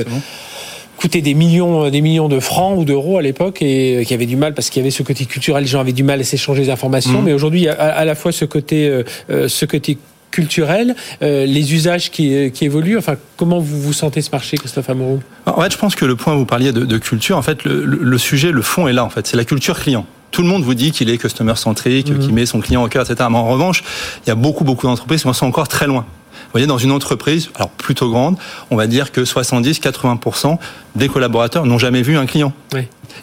[1.01, 4.13] coûtait des millions, euh, des millions de francs ou d'euros à l'époque et euh, qui
[4.13, 6.19] avait du mal parce qu'il y avait ce côté culturel, les gens avaient du mal
[6.21, 7.21] à s'échanger des informations.
[7.21, 7.25] Mmh.
[7.25, 9.97] Mais aujourd'hui, il y a à, la fois ce côté, euh, ce côté
[10.29, 12.97] culturel, les usages qui, qui, évoluent.
[12.97, 16.15] Enfin, comment vous vous sentez ce marché, Christophe Amouroux En fait, je pense que le
[16.15, 18.93] point où vous parliez de, de culture, en fait, le, le, sujet, le fond est
[18.93, 19.03] là.
[19.03, 22.09] En fait, c'est la culture client tout le monde vous dit qu'il est customer centrique,
[22.09, 22.19] mmh.
[22.19, 23.27] qu'il met son client au cœur, etc.
[23.29, 23.83] Mais en revanche,
[24.25, 26.05] il y a beaucoup, beaucoup d'entreprises qui sont encore très loin.
[26.51, 28.35] Vous voyez, dans une entreprise, alors plutôt grande,
[28.71, 30.57] on va dire que 70-80%
[30.97, 32.51] des collaborateurs n'ont jamais vu un client.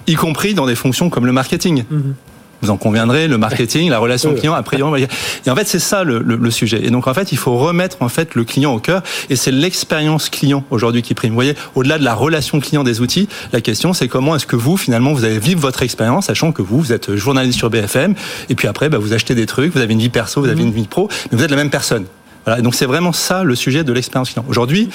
[0.06, 1.84] Y compris dans des fonctions comme le marketing.
[1.90, 2.14] Mhm.
[2.62, 6.50] Vous en conviendrez, le marketing, la relation client, après, et en fait, c'est ça le,
[6.50, 6.82] sujet.
[6.82, 9.50] Et donc, en fait, il faut remettre en fait le client au cœur, et c'est
[9.50, 11.30] l'expérience client aujourd'hui qui prime.
[11.30, 14.56] Vous voyez, au-delà de la relation client des outils, la question, c'est comment est-ce que
[14.56, 18.14] vous, finalement, vous allez vivre votre expérience, sachant que vous, vous êtes journaliste sur BFM,
[18.48, 20.62] et puis après, bah, vous achetez des trucs, vous avez une vie perso, vous avez
[20.62, 20.68] mhm.
[20.68, 22.06] une vie pro, mais vous êtes la même personne
[22.62, 24.44] donc c'est vraiment ça le sujet de l'expérience client.
[24.48, 24.88] Aujourd'hui,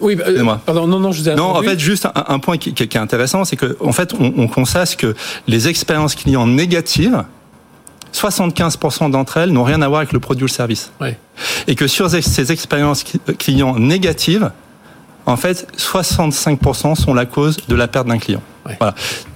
[0.00, 2.70] oui, bah, pardon, non, non, je vous ai Non, en fait, juste un, point qui,
[2.70, 5.14] est intéressant, c'est qu'en en fait, on, constate que
[5.46, 7.24] les expériences clients négatives,
[8.12, 10.92] 75% d'entre elles n'ont rien à voir avec le produit ou le service.
[11.66, 13.04] Et que sur ces expériences
[13.38, 14.50] clients négatives,
[15.26, 18.42] en fait, 65% sont la cause de la perte d'un client.
[18.78, 18.94] Voilà.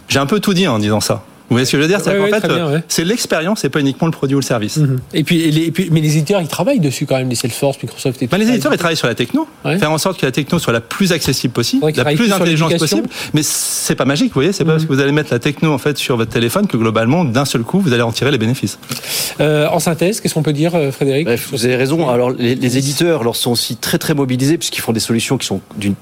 [0.08, 1.24] J'ai un peu tout dit en disant ça.
[1.48, 2.00] Vous voyez ce que je veux dire?
[2.02, 4.76] C'est fait, euh, c'est l'expérience et pas uniquement le produit ou le service.
[4.76, 4.98] Mhm.
[5.14, 8.20] et, puis, et, puis, mais les éditeurs, ils travaillent dessus quand même, les Salesforce, Microsoft
[8.22, 10.32] et tout bah, Les éditeurs, ils travaillent sur la techno, faire en sorte que la
[10.32, 13.08] techno soit la plus accessible possible, la plus intelligente possible.
[13.32, 14.88] Mais c'est pas magique, vous voyez, c'est pas parce mhm.
[14.88, 17.62] que vous allez mettre la techno en fait sur votre téléphone que globalement, d'un seul
[17.62, 18.78] coup, vous allez en tirer les bénéfices.
[19.40, 21.26] Euh, en synthèse, qu'est-ce qu'on peut dire, euh, Frédéric?
[21.26, 22.10] Bref, Vous avez raison.
[22.10, 25.62] Alors, les, éditeurs, alors, sont aussi très très mobilisés puisqu'ils font des solutions qui sont
[25.76, 25.94] d'une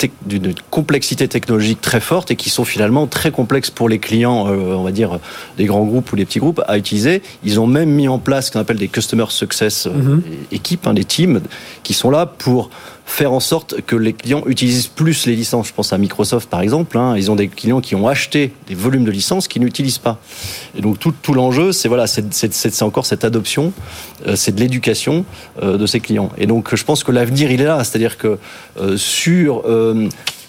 [0.70, 4.90] complexité technologique très forte et qui sont finalement très complexes pour les clients, on va
[4.90, 5.20] dire,
[5.56, 7.22] des grands groupes les petits groupes à utiliser.
[7.44, 10.22] Ils ont même mis en place ce qu'on appelle des Customer Success mhm.
[10.50, 11.40] équipes, hein, des teams,
[11.82, 12.70] qui sont là pour
[13.08, 15.68] faire en sorte que les clients utilisent plus les licences.
[15.68, 16.98] Je pense à Microsoft par exemple.
[16.98, 17.14] Hein.
[17.16, 20.18] ils ont des clients qui ont acheté des volumes de licences qu'ils n'utilisent pas.
[20.76, 23.72] Et donc tout, tout l'enjeu, c'est voilà, c'est encore cette adoption,
[24.26, 25.24] euh, c'est de l'éducation
[25.62, 26.30] euh, de ces clients.
[26.36, 28.38] Et donc je pense que l'avenir il est là, c'est-à-dire que
[28.96, 29.62] sur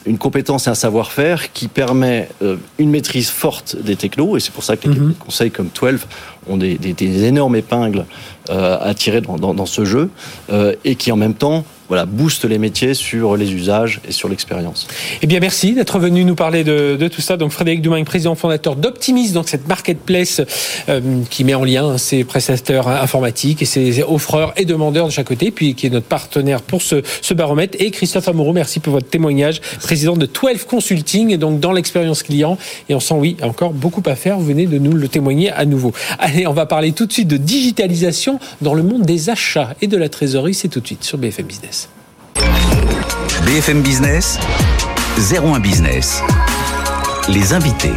[0.08, 4.54] une compétence et un savoir-faire qui permet euh, une maîtrise forte des technos, et c'est
[4.54, 5.14] pour ça que les mhm.
[5.16, 6.02] conseils comme 12
[6.50, 6.78] ont des,
[7.26, 8.06] énormes épingles
[8.50, 10.10] à tirer dans, ce jeu,
[10.52, 14.28] euh, et qui en même temps voilà, booste les métiers sur les usages et sur
[14.28, 14.88] l'expérience.
[15.22, 17.38] Eh bien, merci d'être venu nous parler de, tout ça.
[17.38, 20.42] Donc, Frédéric Doumain, président fondateur d'Optimis, donc cette marketplace
[20.90, 25.28] euh, qui met en lien ses prestataires informatiques et ses offreurs et demandeurs de chaque
[25.28, 27.78] côté, puis qui est notre partenaire pour ce, ce baromètre.
[27.80, 32.22] Et Christophe Amoureau, merci pour votre témoignage, président de 12 Consulting, et donc dans l'expérience
[32.24, 32.58] client.
[32.90, 34.38] Et on sent, oui, encore beaucoup à faire.
[34.38, 35.94] Vous venez de nous le témoigner à nouveau.
[36.20, 39.88] Allez, on va parler tout de suite de digitalisation dans le monde des achats et
[39.88, 40.54] de la trésorerie.
[40.54, 41.90] C'est tout de suite sur BFM Business.
[43.46, 44.38] BFM Business,
[45.18, 46.22] 01 Business.
[47.30, 47.94] Les invités.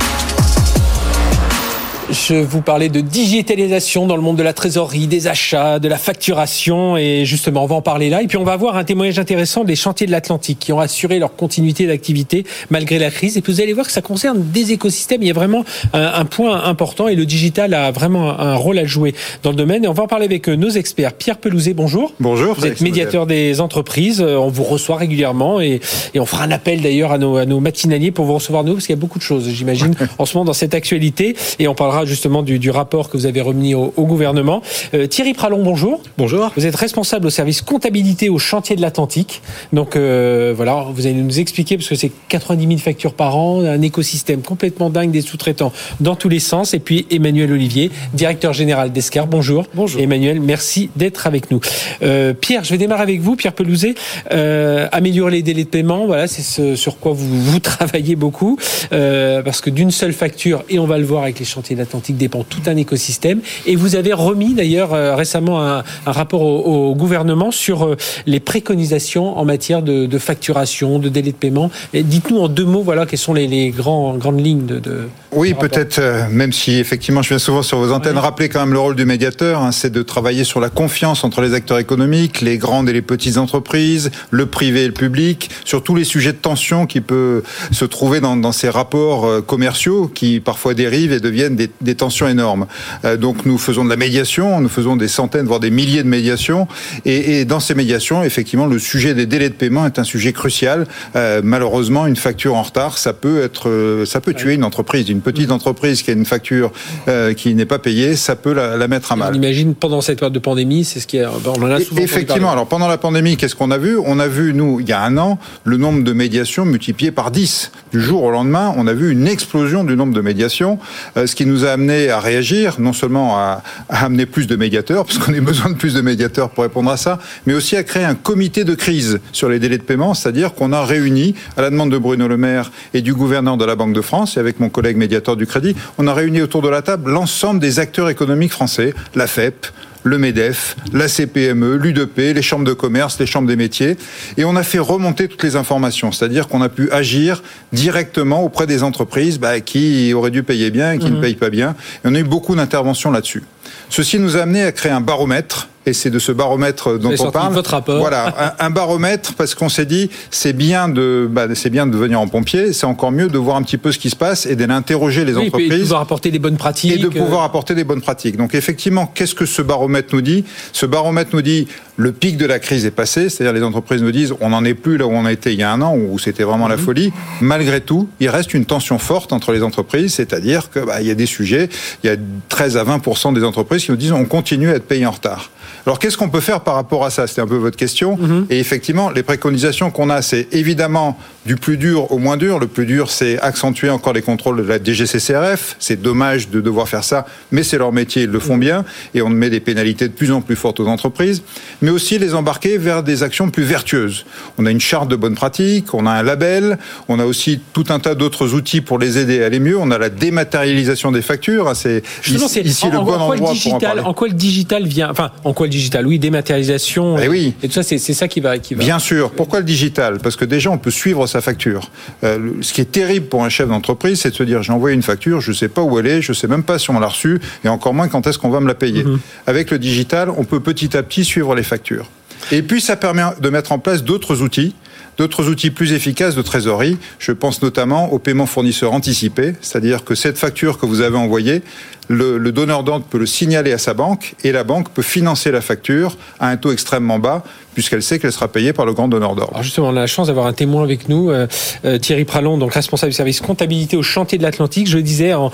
[2.10, 5.96] Je vous parlais de digitalisation dans le monde de la trésorerie, des achats, de la
[5.96, 8.20] facturation, et justement, on va en parler là.
[8.20, 11.20] Et puis, on va avoir un témoignage intéressant des chantiers de l'Atlantique qui ont assuré
[11.20, 13.36] leur continuité d'activité malgré la crise.
[13.36, 15.22] Et puis, vous allez voir que ça concerne des écosystèmes.
[15.22, 18.78] Il y a vraiment un, un, point important et le digital a vraiment un rôle
[18.78, 19.84] à jouer dans le domaine.
[19.84, 21.12] Et on va en parler avec nos experts.
[21.12, 22.12] Pierre Pelouzet, bonjour.
[22.18, 22.56] Bonjour.
[22.56, 24.20] Vous êtes médiateur des entreprises.
[24.20, 25.80] On vous reçoit régulièrement et,
[26.14, 28.72] et on fera un appel d'ailleurs à nos, à nos matinaliers pour vous recevoir nous
[28.72, 31.36] parce qu'il y a beaucoup de choses, j'imagine, en ce moment dans cette actualité.
[31.60, 34.62] Et on parlera justement du, du, rapport que vous avez remis au, au gouvernement.
[34.94, 36.02] Euh, Thierry Pralon, bonjour.
[36.18, 36.52] Bonjour.
[36.56, 39.42] Vous êtes responsable au service comptabilité au chantier de l'Atlantique.
[39.72, 43.64] Donc euh, voilà, vous allez nous expliquer parce que c'est 90 000 factures par an,
[43.64, 46.74] un écosystème complètement dingue des sous-traitants dans tous les sens.
[46.74, 49.26] Et puis Emmanuel Olivier, directeur général d'Escar.
[49.26, 49.66] Bonjour.
[49.74, 50.00] Bonjour.
[50.00, 51.60] Emmanuel, merci d'être avec nous.
[52.02, 53.94] Euh, Pierre, je vais démarrer avec vous, Pierre Pelouzet.
[54.32, 58.58] Euh, améliorer les délais de paiement, voilà, c'est ce sur quoi vous, vous travaillez beaucoup.
[58.92, 61.80] Euh, parce que d'une seule facture, et on va le voir avec les chantiers de
[61.90, 63.40] l'Atlantique, dépend tout un écosystème.
[63.66, 67.96] Et vous avez remis d'ailleurs euh, récemment un, un rapport au, au, gouvernement sur euh,
[68.26, 71.70] les préconisations en matière de, de facturation, de délai de paiement.
[71.92, 74.78] Dites-nous en deux mots, voilà, quelles sont les, les grands, grandes lignes de.
[74.78, 78.20] de oui, peut-être, euh, même si effectivement je viens souvent sur vos antennes, ouais.
[78.20, 81.40] rappeler quand même le rôle du médiateur, hein, c'est de travailler sur la confiance entre
[81.40, 85.82] les acteurs économiques, les grandes et les petites entreprises, le privé et le public, sur
[85.82, 90.40] tous les sujets de tension qui peuvent se trouver dans, dans ces rapports commerciaux qui
[90.40, 92.66] parfois dérivent et deviennent des, des tensions énormes.
[93.04, 96.08] Euh, donc nous faisons de la médiation, nous faisons des centaines, voire des milliers de
[96.08, 96.68] médiations,
[97.04, 100.32] et, et dans ces médiations, effectivement, le sujet des délais de paiement est un sujet
[100.32, 100.86] crucial.
[101.16, 105.08] Euh, malheureusement, une facture en retard, ça peut être, ça peut tuer une entreprise.
[105.08, 106.72] Une petite entreprise qui a une facture
[107.08, 109.32] euh, qui n'est pas payée, ça peut la, la mettre à mal.
[109.32, 112.00] On imagine pendant cette période de pandémie, c'est ce qui est, on en a souvent
[112.02, 112.50] Effectivement.
[112.50, 113.98] Alors pendant la pandémie, qu'est-ce qu'on a vu?
[113.98, 117.30] On a vu nous, il y a un an, le nombre de médiations multiplié par
[117.30, 117.72] 10.
[117.92, 120.78] Du jour au lendemain, on a vu une explosion du nombre de médiations,
[121.16, 124.56] euh, ce qui nous a amené à réagir, non seulement à, à amener plus de
[124.56, 127.76] médiateurs, parce qu'on a besoin de plus de médiateurs pour répondre à ça, mais aussi
[127.76, 131.34] à créer un comité de crise sur les délais de paiement, c'est-à-dire qu'on a réuni,
[131.56, 134.36] à la demande de Bruno Le Maire et du gouverneur de la Banque de France,
[134.36, 137.60] et avec mon collègue médiateur du crédit, on a réuni autour de la table l'ensemble
[137.60, 139.66] des acteurs économiques français, la FEP,
[140.02, 143.96] le MEDEF, la CPME, l'UDP, les chambres de commerce, les chambres des métiers.
[144.36, 147.42] Et on a fait remonter toutes les informations, c'est-à-dire qu'on a pu agir
[147.72, 151.16] directement auprès des entreprises bah, qui auraient dû payer bien et qui mmh.
[151.16, 151.74] ne payent pas bien.
[152.04, 153.42] Et on a eu beaucoup d'interventions là-dessus.
[153.88, 157.30] Ceci nous a amené à créer un baromètre et c'est de ce baromètre dont on
[157.30, 157.54] parle.
[157.54, 157.98] Votre rapport.
[157.98, 161.96] Voilà, un, un baromètre parce qu'on s'est dit c'est bien de bah, c'est bien de
[161.96, 164.46] venir en pompier, c'est encore mieux de voir un petit peu ce qui se passe
[164.46, 167.08] et d'aller interroger les oui, entreprises et de pouvoir apporter des bonnes pratiques et de
[167.08, 168.36] pouvoir apporter des bonnes pratiques.
[168.36, 170.44] Donc effectivement, qu'est-ce que ce baromètre nous dit?
[170.72, 171.66] Ce baromètre nous dit
[171.96, 174.74] le pic de la crise est passé, c'est-à-dire les entreprises nous disent on n'en est
[174.74, 176.76] plus là où on a été il y a un an où c'était vraiment la
[176.76, 177.12] folie.
[177.40, 181.10] Malgré tout, il reste une tension forte entre les entreprises, c'est-à-dire que bah, il y
[181.10, 181.68] a des sujets,
[182.02, 182.16] il y a
[182.48, 185.50] 13 à 20% des entreprises qui nous disent on continue à être payé en retard.
[185.86, 187.26] Alors qu'est-ce qu'on peut faire par rapport à ça?
[187.26, 188.16] C'était un peu votre question.
[188.16, 188.46] Mm -hmm.
[188.50, 191.16] Et effectivement, les préconisations qu'on a, c'est évidemment
[191.46, 192.58] du plus dur au moins dur.
[192.58, 195.76] Le plus dur, c'est accentuer encore les contrôles de la DGCCRF.
[195.78, 198.84] C'est dommage de devoir faire ça, mais c'est leur métier, ils le font bien.
[199.14, 201.42] Et on met des pénalités de plus en plus fortes aux entreprises.
[201.80, 204.26] Mais aussi les embarquer vers des actions plus vertueuses.
[204.58, 206.78] On a une charte de bonne pratique, on a un label,
[207.08, 209.78] on a aussi tout un tas d'autres outils pour les aider à aller mieux.
[209.78, 211.74] On a la dématérialisation des factures.
[211.74, 214.86] C'est ici, ici en, le bon en endroit le digital, pour en quoi le digital
[214.86, 217.18] vient Enfin, en quoi le digital Oui, dématérialisation.
[217.18, 217.54] Et, oui.
[217.62, 218.84] et tout ça, c'est ça qui va, qui va.
[218.84, 219.30] Bien sûr.
[219.30, 220.18] Pourquoi le digital?
[220.18, 221.90] Parce que déjà, on peut suivre sa facture.
[222.24, 224.94] Euh, ce qui est terrible pour un chef d'entreprise, c'est de se dire j'ai envoyé
[224.94, 226.90] une facture, je ne sais pas où elle est, je ne sais même pas si
[226.90, 229.04] on l'a reçue, et encore moins quand est-ce qu'on va me la payer.
[229.04, 229.18] -hmm.
[229.46, 232.06] Avec le digital, on peut petit à petit suivre les factures.
[232.52, 234.74] Et puis, ça permet de mettre en place d'autres outils
[235.20, 236.96] d'autres outils plus efficaces de trésorerie.
[237.18, 241.62] Je pense notamment au paiement fournisseur anticipé, c'est-à-dire que cette facture que vous avez envoyée,
[242.10, 245.60] le, donneur d'ordre peut le signaler à sa banque et la banque peut financer la
[245.60, 249.36] facture à un taux extrêmement bas puisqu'elle sait qu'elle sera payée par le grand donneur
[249.36, 249.62] d'ordre.
[249.62, 251.46] Justement, on a la chance d'avoir un témoin avec nous, euh,
[251.84, 254.88] euh, Thierry Pralon, donc responsable du service comptabilité au chantier de l'Atlantique.
[254.88, 255.52] Je le disais en,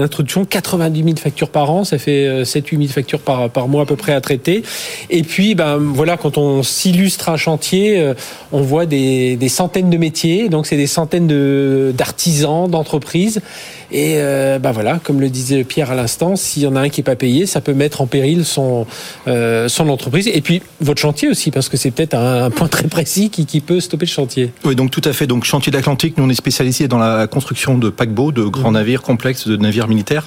[0.00, 3.96] introduction, 90 000 factures par an, ça fait 7-8 000 factures par, mois à peu
[3.96, 4.62] près à traiter.
[5.10, 8.14] Et puis, ben voilà, quand on s'illustre un chantier, euh,
[8.50, 13.42] on voit des, centaines de métiers, donc c'est des centaines d'artisans, d'entreprises.
[13.90, 16.88] Et euh, ben voilà, comme le disait Pierre à l'instant, s'il y en a un
[16.88, 18.86] qui est pas payé, ça peut mettre en péril son
[19.28, 22.68] euh, son entreprise et puis votre chantier aussi, parce que c'est peut-être un, un, point
[22.68, 24.52] très précis qui, qui, peut stopper le chantier.
[24.64, 25.26] Oui, donc tout à fait.
[25.26, 28.74] Donc chantier d'Atlantique, nous on est spécialisé dans la construction de paquebots, de grands mmh.
[28.74, 30.26] navires complexes, de navires militaires.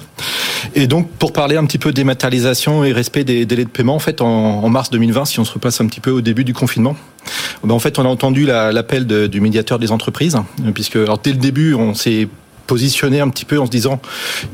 [0.74, 4.00] Et donc pour parler un petit peu dématérialisation et respect des délais de paiement, en
[4.00, 6.54] fait en, en mars 2020, si on se repasse un petit peu au début du
[6.54, 6.96] confinement,
[7.64, 10.36] ben, en fait on a entendu l'appel la, du médiateur des entreprises,
[10.74, 12.28] puisque alors dès le début on s'est
[12.70, 14.00] positionner un petit peu en se disant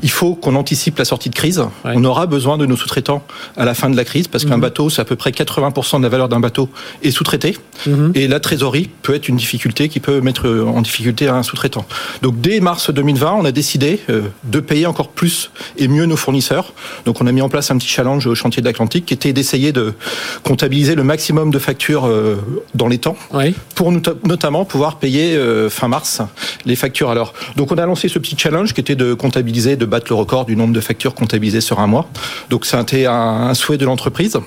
[0.01, 1.59] il faut qu'on anticipe la sortie de crise.
[1.85, 1.93] Ouais.
[1.93, 3.21] On aura besoin de nos sous-traitants
[3.55, 4.49] à la fin de la crise parce mmh.
[4.49, 6.67] qu'un bateau, c'est à peu près 80% de la valeur d'un bateau
[7.03, 7.55] est sous-traité.
[7.85, 8.13] Mmh.
[8.15, 11.85] Et la trésorerie peut être une difficulté qui peut mettre en difficulté un sous-traitant.
[12.23, 16.17] Donc dès mars 2020, on a décidé euh, de payer encore plus et mieux nos
[16.17, 16.73] fournisseurs.
[17.05, 19.31] Donc on a mis en place un petit challenge au chantier de l'Atlantique qui était
[19.31, 19.93] d'essayer de
[20.43, 22.37] comptabiliser le maximum de factures euh,
[22.73, 23.53] dans les temps ouais.
[23.75, 26.23] pour notamment pouvoir payer euh, fin mars
[26.65, 27.11] les factures.
[27.11, 30.15] Alors donc on a lancé ce petit challenge qui était de comptabiliser, de battre le
[30.15, 32.09] record du nombre de factures comptabilisées sur un mois.
[32.49, 34.37] Donc c'était un, un, souhait de l'entreprise.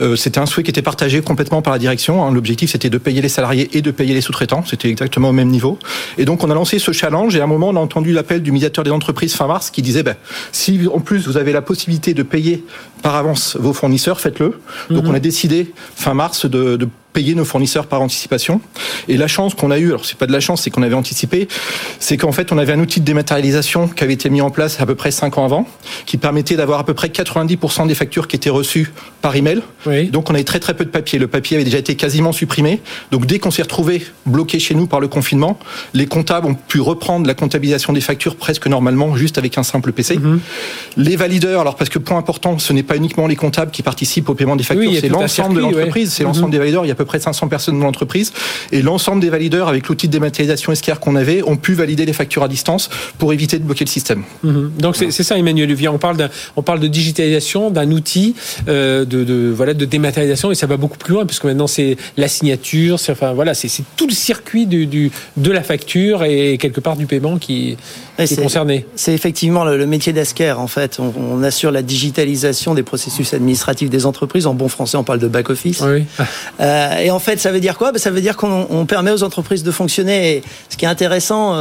[0.00, 2.24] Euh, c'était un souhait qui était partagé complètement par la direction.
[2.24, 2.32] Hein.
[2.32, 4.64] L'objectif c'était de payer les salariés et de payer les sous-traitants.
[4.66, 5.78] C'était exactement au même niveau.
[6.18, 8.42] Et donc on a lancé ce challenge et à un moment on a entendu l'appel
[8.42, 10.16] du médiateur des entreprises fin mars qui disait ben,
[10.52, 12.64] si en plus vous avez la possibilité de payer
[13.02, 14.48] par avance vos fournisseurs, faites-le.
[14.90, 15.10] Donc mm -hmm.
[15.10, 18.60] on a décidé fin mars de, de payer nos fournisseurs par anticipation.
[19.08, 20.94] Et la chance qu'on a eue, alors c'est pas de la chance, c'est qu'on avait
[20.94, 21.48] anticipé,
[21.98, 24.80] c'est qu'en fait on avait un outil de dématérialisation qui avait été mis en place
[24.80, 25.66] à peu près 5 ans avant,
[26.06, 29.60] qui permettait d'avoir à peu près 90% des factures qui étaient reçues par email.
[29.86, 30.08] Oui.
[30.08, 31.18] Donc on avait très très peu de papier.
[31.18, 32.80] Le papier avait déjà été quasiment supprimé.
[33.10, 35.58] Donc dès qu'on s'est retrouvé bloqué chez nous par le confinement,
[35.94, 39.92] les comptables ont pu reprendre la comptabilisation des factures presque normalement, juste avec un simple
[39.92, 40.16] PC.
[40.18, 40.22] Mhm.
[40.22, 40.40] Mm -hmm.
[41.08, 44.28] Les valideurs, alors parce que point important, ce n'est pas uniquement les comptables qui participent
[44.28, 46.14] au paiement des factures, oui, c'est l'ensemble de l'entreprise, ouais.
[46.16, 46.52] c'est l'ensemble Mhm.
[46.52, 46.84] des valideurs.
[46.84, 48.32] Il y a à peu près 500 personnes dans l'entreprise
[48.70, 52.12] et l'ensemble des valideurs avec l'outil de dématérialisation SCAR qu'on avait ont pu valider les
[52.12, 52.88] factures à distance
[53.18, 54.22] pour éviter de bloquer le système.
[54.42, 54.72] Mhm.
[54.78, 58.34] Donc c'est ça Emmanuel Levier, on parle, on parle de digitalisation d'un outil
[58.68, 61.96] euh, de, de, voilà, de dématérialisation et ça va beaucoup plus loin puisque maintenant c'est
[62.16, 66.80] la signature, enfin voilà, c'est tout le circuit du, du, de la facture et quelque
[66.80, 67.76] part du paiement qui,
[68.16, 68.86] qui est, est, concerné.
[68.94, 70.98] C'est effectivement le, le métier d'Asker en fait.
[71.00, 74.46] On, on, assure la digitalisation des processus administratifs des entreprises.
[74.46, 75.80] En bon français, on parle de back office.
[75.80, 76.04] Oui.
[76.60, 77.92] Euh, et en fait, ça veut dire quoi?
[77.92, 80.42] Ben, Ça veut dire qu'on permet aux entreprises de fonctionner.
[80.68, 81.56] Ce qui est intéressant.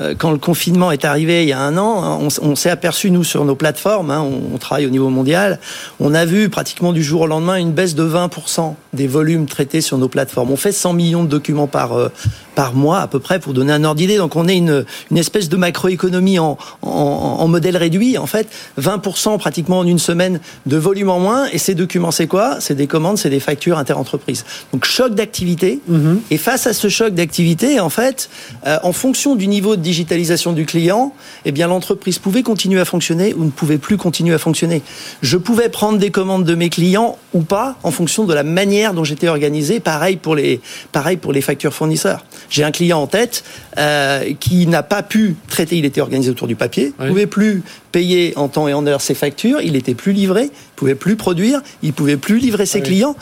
[0.00, 3.10] Euh, quand le confinement est arrivé il y a un an, on, on s'est aperçu,
[3.10, 5.58] nous, sur nos plateformes, hein, on, on, travaille au niveau mondial,
[5.98, 9.80] on a vu pratiquement du jour au lendemain une baisse de 20% des volumes traités
[9.80, 10.50] sur nos plateformes.
[10.50, 12.08] On fait 100 millions de documents par, euh,
[12.54, 14.16] par mois, à peu près, pour donner un ordre d'idée.
[14.16, 18.48] Donc on est une, une espèce de macroéconomie en, en, en, modèle réduit, en fait.
[18.80, 21.46] 20% pratiquement en une semaine de volume en moins.
[21.52, 22.56] Et ces documents, c'est quoi?
[22.60, 24.44] C'est des commandes, c'est des factures interentreprises.
[24.72, 25.80] Donc choc d'activité.
[25.88, 26.18] Mm -hmm.
[26.30, 28.28] Et face à ce choc d'activité, en fait,
[28.66, 31.12] euh, en fonction du niveau de digitalisation du client,
[31.44, 34.82] eh bien l'entreprise pouvait continuer à fonctionner ou ne pouvait plus continuer à fonctionner.
[35.20, 38.94] Je pouvais prendre des commandes de mes clients ou pas en fonction de la manière
[38.94, 39.80] dont j'étais organisé.
[39.80, 40.60] Pareil pour les,
[40.92, 42.24] pareil pour les factures fournisseurs.
[42.50, 43.42] J'ai un client en tête
[43.78, 47.08] euh, qui n'a pas pu traiter, il était organisé autour du papier, oui.
[47.08, 50.94] pouvait plus payer en temps et en heure ses factures, il était plus livré, pouvait
[50.94, 52.84] plus produire, il pouvait plus livrer ses oui.
[52.84, 53.16] clients.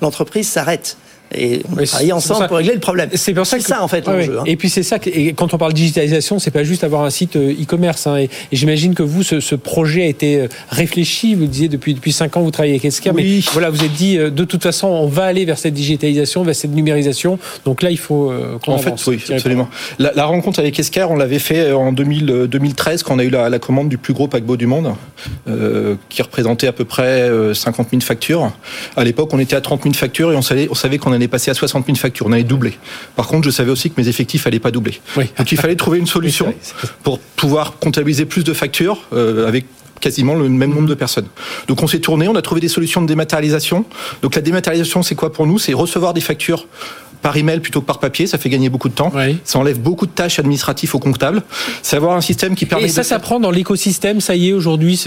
[0.00, 0.96] L'entreprise s'arrête
[1.36, 3.10] et on oui, travaille ensemble pour régler le problème.
[3.14, 4.38] C'est pour ça que ça en fait ouais, l'enjeu.
[4.40, 4.44] Hein.
[4.46, 7.10] Et puis c'est ça que et quand on parle digitalisation, c'est pas juste avoir un
[7.10, 8.06] site euh, e-commerce.
[8.06, 11.34] Hein, et, et j'imagine que vous, ce, ce, projet a été euh, réfléchi.
[11.34, 13.12] Vous disiez depuis depuis cinq ans, vous travaillez avec oui.
[13.14, 16.42] mais voilà, vous êtes dit euh, de toute façon, on va aller vers cette digitalisation,
[16.42, 17.38] vers cette numérisation.
[17.64, 19.68] Donc là, il faut euh, qu'on En avance, fait, oui, absolument.
[19.98, 23.30] La, la, rencontre avec Escar, on l'avait fait en 2000, 2013 quand on a eu
[23.30, 24.94] la, la, commande du plus gros paquebot du monde,
[25.48, 28.52] euh, qui représentait à peu près 50 000 factures.
[28.96, 31.23] À l'époque, on était à 30 000 factures et on savait, on savait qu'on allait
[31.28, 32.26] passer à 60 000 factures.
[32.26, 32.78] On allait doubler.
[33.16, 35.00] Par contre, je savais aussi que mes effectifs n'allaient pas doubler.
[35.16, 35.26] Oui.
[35.38, 36.54] Donc il fallait trouver une solution
[37.02, 39.66] pour pouvoir comptabiliser plus de factures euh, avec
[40.00, 41.28] quasiment le même nombre de personnes.
[41.66, 43.86] Donc on s'est tourné, on a trouvé des solutions de dématérialisation.
[44.22, 45.58] Donc la dématérialisation, c'est quoi pour nous?
[45.58, 46.66] C'est recevoir des factures
[47.24, 49.10] par email plutôt que par papier, ça fait gagner beaucoup de temps.
[49.44, 51.42] Ça enlève beaucoup de tâches administratives aux comptables.
[51.82, 52.84] C'est avoir un système qui permet.
[52.84, 54.20] Et ça, ça prend dans l'écosystème.
[54.20, 55.02] Ça y est, aujourd'hui,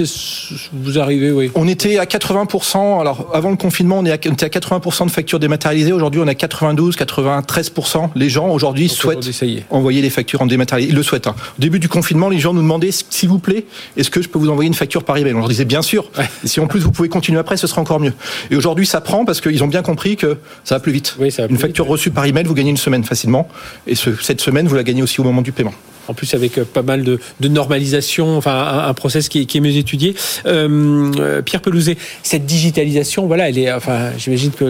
[0.74, 1.52] vous arrivez, oui.
[1.54, 3.00] On était à 80%.
[3.00, 5.94] Alors avant le confinement, on était à 80% de factures dématérialisées.
[5.94, 8.10] Aujourd'hui, on est à 92, 93%.
[8.16, 9.30] Les gens aujourd'hui souhaitent
[9.70, 10.92] envoyer les factures en dématérialisé.
[10.94, 11.28] Ils le souhaitent.
[11.28, 11.36] Hein.
[11.60, 13.66] Au début du confinement, les gens nous demandaient, s'il vous plaît,
[13.96, 15.36] est-ce que je peux vous envoyer une facture par email?
[15.36, 16.10] On leur disait bien sûr.
[16.44, 18.14] Et si en plus vous pouvez continuer après, ce sera encore mieux.
[18.50, 21.16] Et aujourd'hui, ça prend parce qu'ils ont bien compris que ça va plus vite.
[21.20, 23.48] une facture reçue par email, vous gagnez une semaine facilement.
[23.86, 25.74] Et cette semaine, vous la gagnez aussi au moment du paiement
[26.08, 30.16] en plus avec euh, pas mal de, normalisation, enfin un, process qui, est mieux étudié.
[30.46, 34.66] Euh, euh, Pierre Pelouzet, cette digitalisation, voilà, elle est, enfin, j'imagine que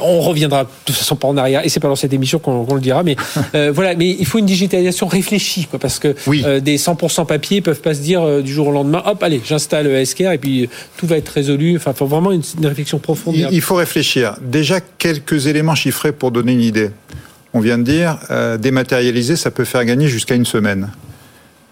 [0.00, 2.74] on, reviendra de toute façon pas en arrière, et c'est pas dans cette émission qu'on
[2.74, 3.16] le dira, mais
[3.72, 6.14] voilà, mais il faut une digitalisation réfléchie, quoi, parce que
[6.58, 10.32] des 100% papier peuvent pas se dire du jour au lendemain, hop, allez, j'installe SKR
[10.32, 11.76] et puis tout va être résolu.
[11.76, 13.36] Enfin, il faut vraiment une, une réflexion profonde.
[13.36, 14.36] il faut réfléchir.
[14.40, 16.90] Déjà quelques éléments chiffrés pour donner une idée
[17.56, 20.90] on vient de dire, euh, dématérialiser, ça peut faire gagner jusqu'à une semaine.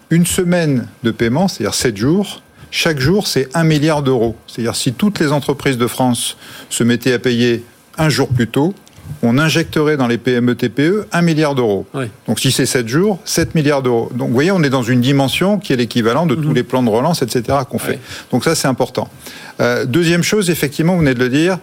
[0.09, 4.35] Une semaine de paiement, c'est-à-dire 7 jours, chaque jour, c'est 1 milliard d'euros.
[4.47, 6.37] C'est-à-dire si toutes les entreprises de France
[6.71, 7.63] se mettaient à payer
[7.99, 8.73] un jour plus tôt,
[9.21, 11.85] on injecterait dans les PME TPE 1 milliard d'euros.
[12.27, 14.11] Donc si c'est 7 jours, 7 milliards d'euros.
[14.15, 16.55] Donc vous voyez, on est dans une dimension qui est l'équivalent de tous mhm.
[16.55, 17.59] les plans de relance, etc.
[17.69, 17.99] qu'on fait.
[18.31, 19.07] Donc ça, c'est important.
[19.61, 21.59] Euh, deuxième chose, effectivement, vous venez de le dire,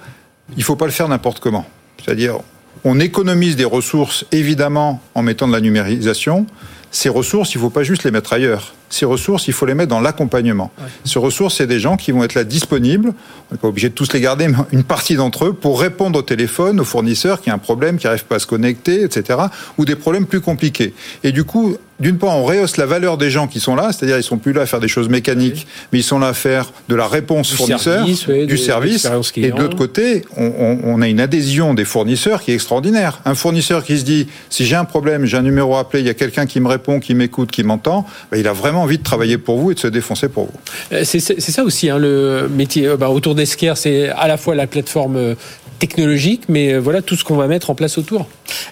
[0.53, 1.66] il ne faut pas le faire n'importe comment.
[1.99, 2.39] C'est-à-dire,
[2.85, 6.47] on économise des ressources, évidemment, en mettant de la numérisation.
[6.91, 8.74] Ces ressources, il ne faut pas juste les mettre ailleurs.
[8.93, 10.70] Ces ressources, il faut les mettre dans l'accompagnement.
[11.07, 13.14] Ces ressources, c'est des gens qui vont être là disponibles.
[13.51, 16.18] On n'est pas obligé de tous les garder, mais une partie d'entre eux pour répondre
[16.18, 19.38] au téléphone, aux fournisseurs qui ont un problème, qui n'arrivent pas à se connecter, etc.
[19.78, 20.93] Ou des problèmes plus compliqués.
[21.24, 24.18] Et du coup, d'une part, on rehausse la valeur des gens qui sont là, c'est-à-dire
[24.18, 26.72] ils sont plus là à faire des choses mécaniques, mais ils sont là à faire
[26.88, 29.09] de la réponse fournisseur, du service.
[29.36, 33.20] Et de l'autre côté, on, a une adhésion des fournisseurs qui est extraordinaire.
[33.24, 36.07] Un fournisseur qui se dit, si j'ai un problème, j'ai un numéro à appeler, il
[36.07, 38.99] y a quelqu'un qui me répond, qui m'écoute, qui m'entend, ben, il a vraiment envie
[38.99, 40.61] de travailler pour vous et de se défoncer pour vous.
[40.93, 44.55] Euh, c'est ça aussi, hein, le métier euh, bah, autour d'Esquire, c'est à la fois
[44.55, 45.35] la plateforme euh,
[45.78, 48.26] technologique, mais voilà tout ce qu'on va mettre en place autour.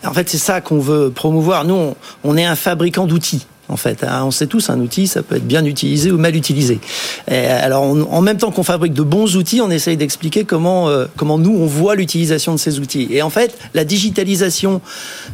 [0.05, 1.65] En fait, c'est ça qu'on veut promouvoir.
[1.65, 1.95] Nous,
[2.25, 4.05] on est un fabricant d'outils en fait.
[4.05, 4.25] Hein.
[4.25, 6.81] On sait tous, un outil, ça peut être bien utilisé ou mal utilisé.
[7.29, 11.39] alors, en même temps qu'on fabrique de bons outils, on essaye d'expliquer comment, euh, comment
[11.39, 13.09] nous, on voit l'utilisation de ces outils.
[13.11, 14.81] Et en fait, la digitalisation,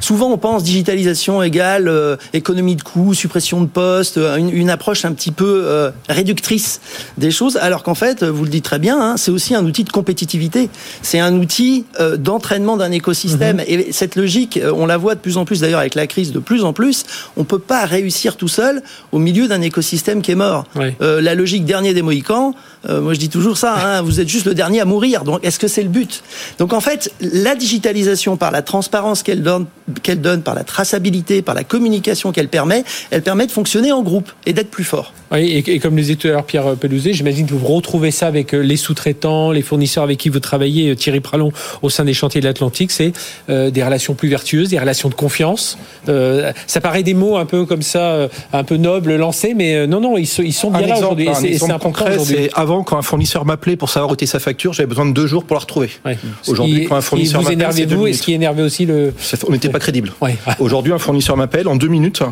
[0.01, 5.05] souvent on pense digitalisation égale euh, économie de coûts, suppression de postes, euh, une, approche
[5.05, 6.81] un petit peu réductrice
[7.19, 9.85] des choses, alors qu'en fait, vous le dites très bien, hein, c'est aussi un outil
[9.85, 10.69] de compétitivité.
[11.03, 11.85] C'est un outil
[12.19, 13.59] d'entraînement d'un écosystème.
[13.59, 13.89] Mm-hmm.
[13.89, 16.41] Et cette logique, on la voit de plus en plus d'ailleurs avec la crise, de
[16.41, 17.05] plus en plus,
[17.37, 20.65] on peut pas réussir tout seul au milieu d'un écosystème qui est mort.
[21.01, 22.55] Euh, la logique dernier des Mohicans,
[22.89, 25.25] euh, moi je dis toujours ça, hein, vous êtes juste le dernier à mourir.
[25.25, 26.23] Donc est-ce que c'est le but?
[26.59, 29.67] Donc en fait, la digitalisation par la transparence qu'elle donne,
[30.03, 34.03] qu'elle donne, par la traçabilité, par la communication qu'elle permet, elle permet de fonctionner en
[34.03, 35.13] groupe et d'être plus fort.
[35.33, 38.29] Oui, et, comme le disait tout à l'heure Pierre Pelouzet, j'imagine que vous retrouvez ça
[38.29, 42.15] avec euh, les sous-traitants, les fournisseurs avec qui vous travaillez, Thierry Pralon, au sein des
[42.15, 43.13] chantiers de l'Atlantique, c'est
[43.49, 45.79] des relations plus vertueuses, des relations de confiance.
[46.07, 49.87] ça paraît des mots un peu comme ça euh, un peu noble lancé, mais euh,
[49.87, 51.29] non, non, ils, ils sont bien là aujourd'hui.
[51.35, 54.87] C'est important C'est avant, quand un fournisseur m'appelait pour savoir où était sa facture, j'avais
[54.87, 55.91] besoin de deux jours pour la retrouver.
[56.47, 59.15] Aujourd'hui, quand un fournisseur m'appelle, vous et ce qui énervait aussi le.
[59.49, 60.13] On n'était pas crédible.
[60.59, 62.23] Aujourd'hui, un fournisseur m'appelle en deux minutes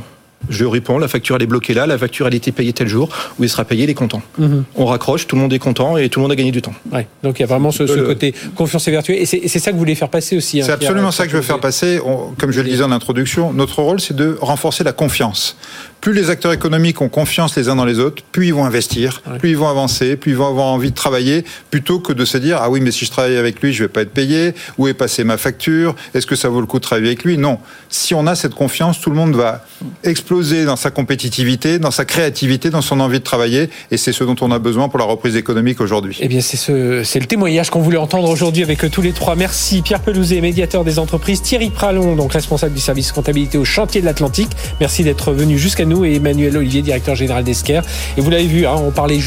[0.49, 2.89] je réponds, la facture elle est bloquée là, la facture elle a été payée tel
[2.89, 4.23] jour, où il sera payé, il est content.
[4.39, 4.65] Mhm.
[4.77, 6.75] On raccroche, tout le monde est content et tout le monde a gagné du temps.
[6.93, 7.07] Ouais.
[7.23, 9.13] Donc il y a vraiment ce, côté confiance et vertu.
[9.13, 10.61] Et c'est ça que vous voulez faire passer aussi.
[10.61, 12.01] Hein, c'est absolument ça que je veux faire passer.
[12.39, 15.57] comme je le disais en introduction, notre rôle c'est de renforcer la confiance.
[16.05, 19.23] Plus les acteurs économiques ont confiance les uns dans les autres, plus ils vont investir,
[19.39, 22.37] plus ils vont avancer, plus ils vont avoir envie de travailler, plutôt que de se
[22.37, 24.87] dire ah oui mais si je travaille avec lui je vais pas être payé, où
[24.87, 27.39] est passée ma facture, est-ce que ça vaut le coup de travailler avec lui?
[27.39, 27.59] Non.
[27.89, 29.65] Si on a cette confiance, tout le monde va
[30.03, 33.71] exploser dans sa compétitivité, dans sa créativité, dans son envie de travailler.
[33.91, 36.19] Et c'est ce dont on a besoin pour la reprise économique aujourd'hui.
[36.21, 39.37] Eh bien, c'est ce, c'est le témoignage qu'on voulait entendre aujourd'hui avec tous les trois.
[39.37, 44.03] Merci Pierre Pelouzet, médiateur des entreprises, Thierry Pralon, donc responsable du service comptabilité au chantier
[44.03, 44.51] de l'Atlantique.
[44.81, 47.83] Merci d'être venu jusqu'à nous et Emmanuel Olivier, directeur général d'Esquer.
[48.17, 49.19] Et vous l'avez vu, hein, on parlait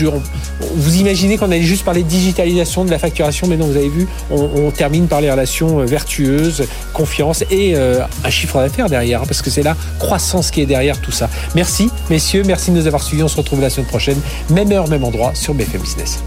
[0.75, 3.89] vous imaginez qu'on allait juste parler de digitalisation de la facturation, mais non, vous avez
[3.89, 6.63] vu, on, termine par les relations euh, vertueuses,
[6.93, 10.65] confiance et euh, un chiffre d'affaires derrière, hein, parce que c'est la croissance qui est
[10.65, 11.29] derrière tout ça.
[11.55, 13.23] Merci, messieurs, merci de nous avoir suivis.
[13.23, 16.23] On se retrouve la semaine prochaine, même heure, même endroit, sur BFM Business.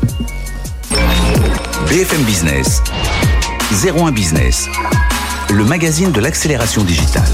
[1.89, 2.83] BFM Business,
[3.85, 4.69] 01 Business,
[5.51, 7.29] le magazine de l'accélération digitale.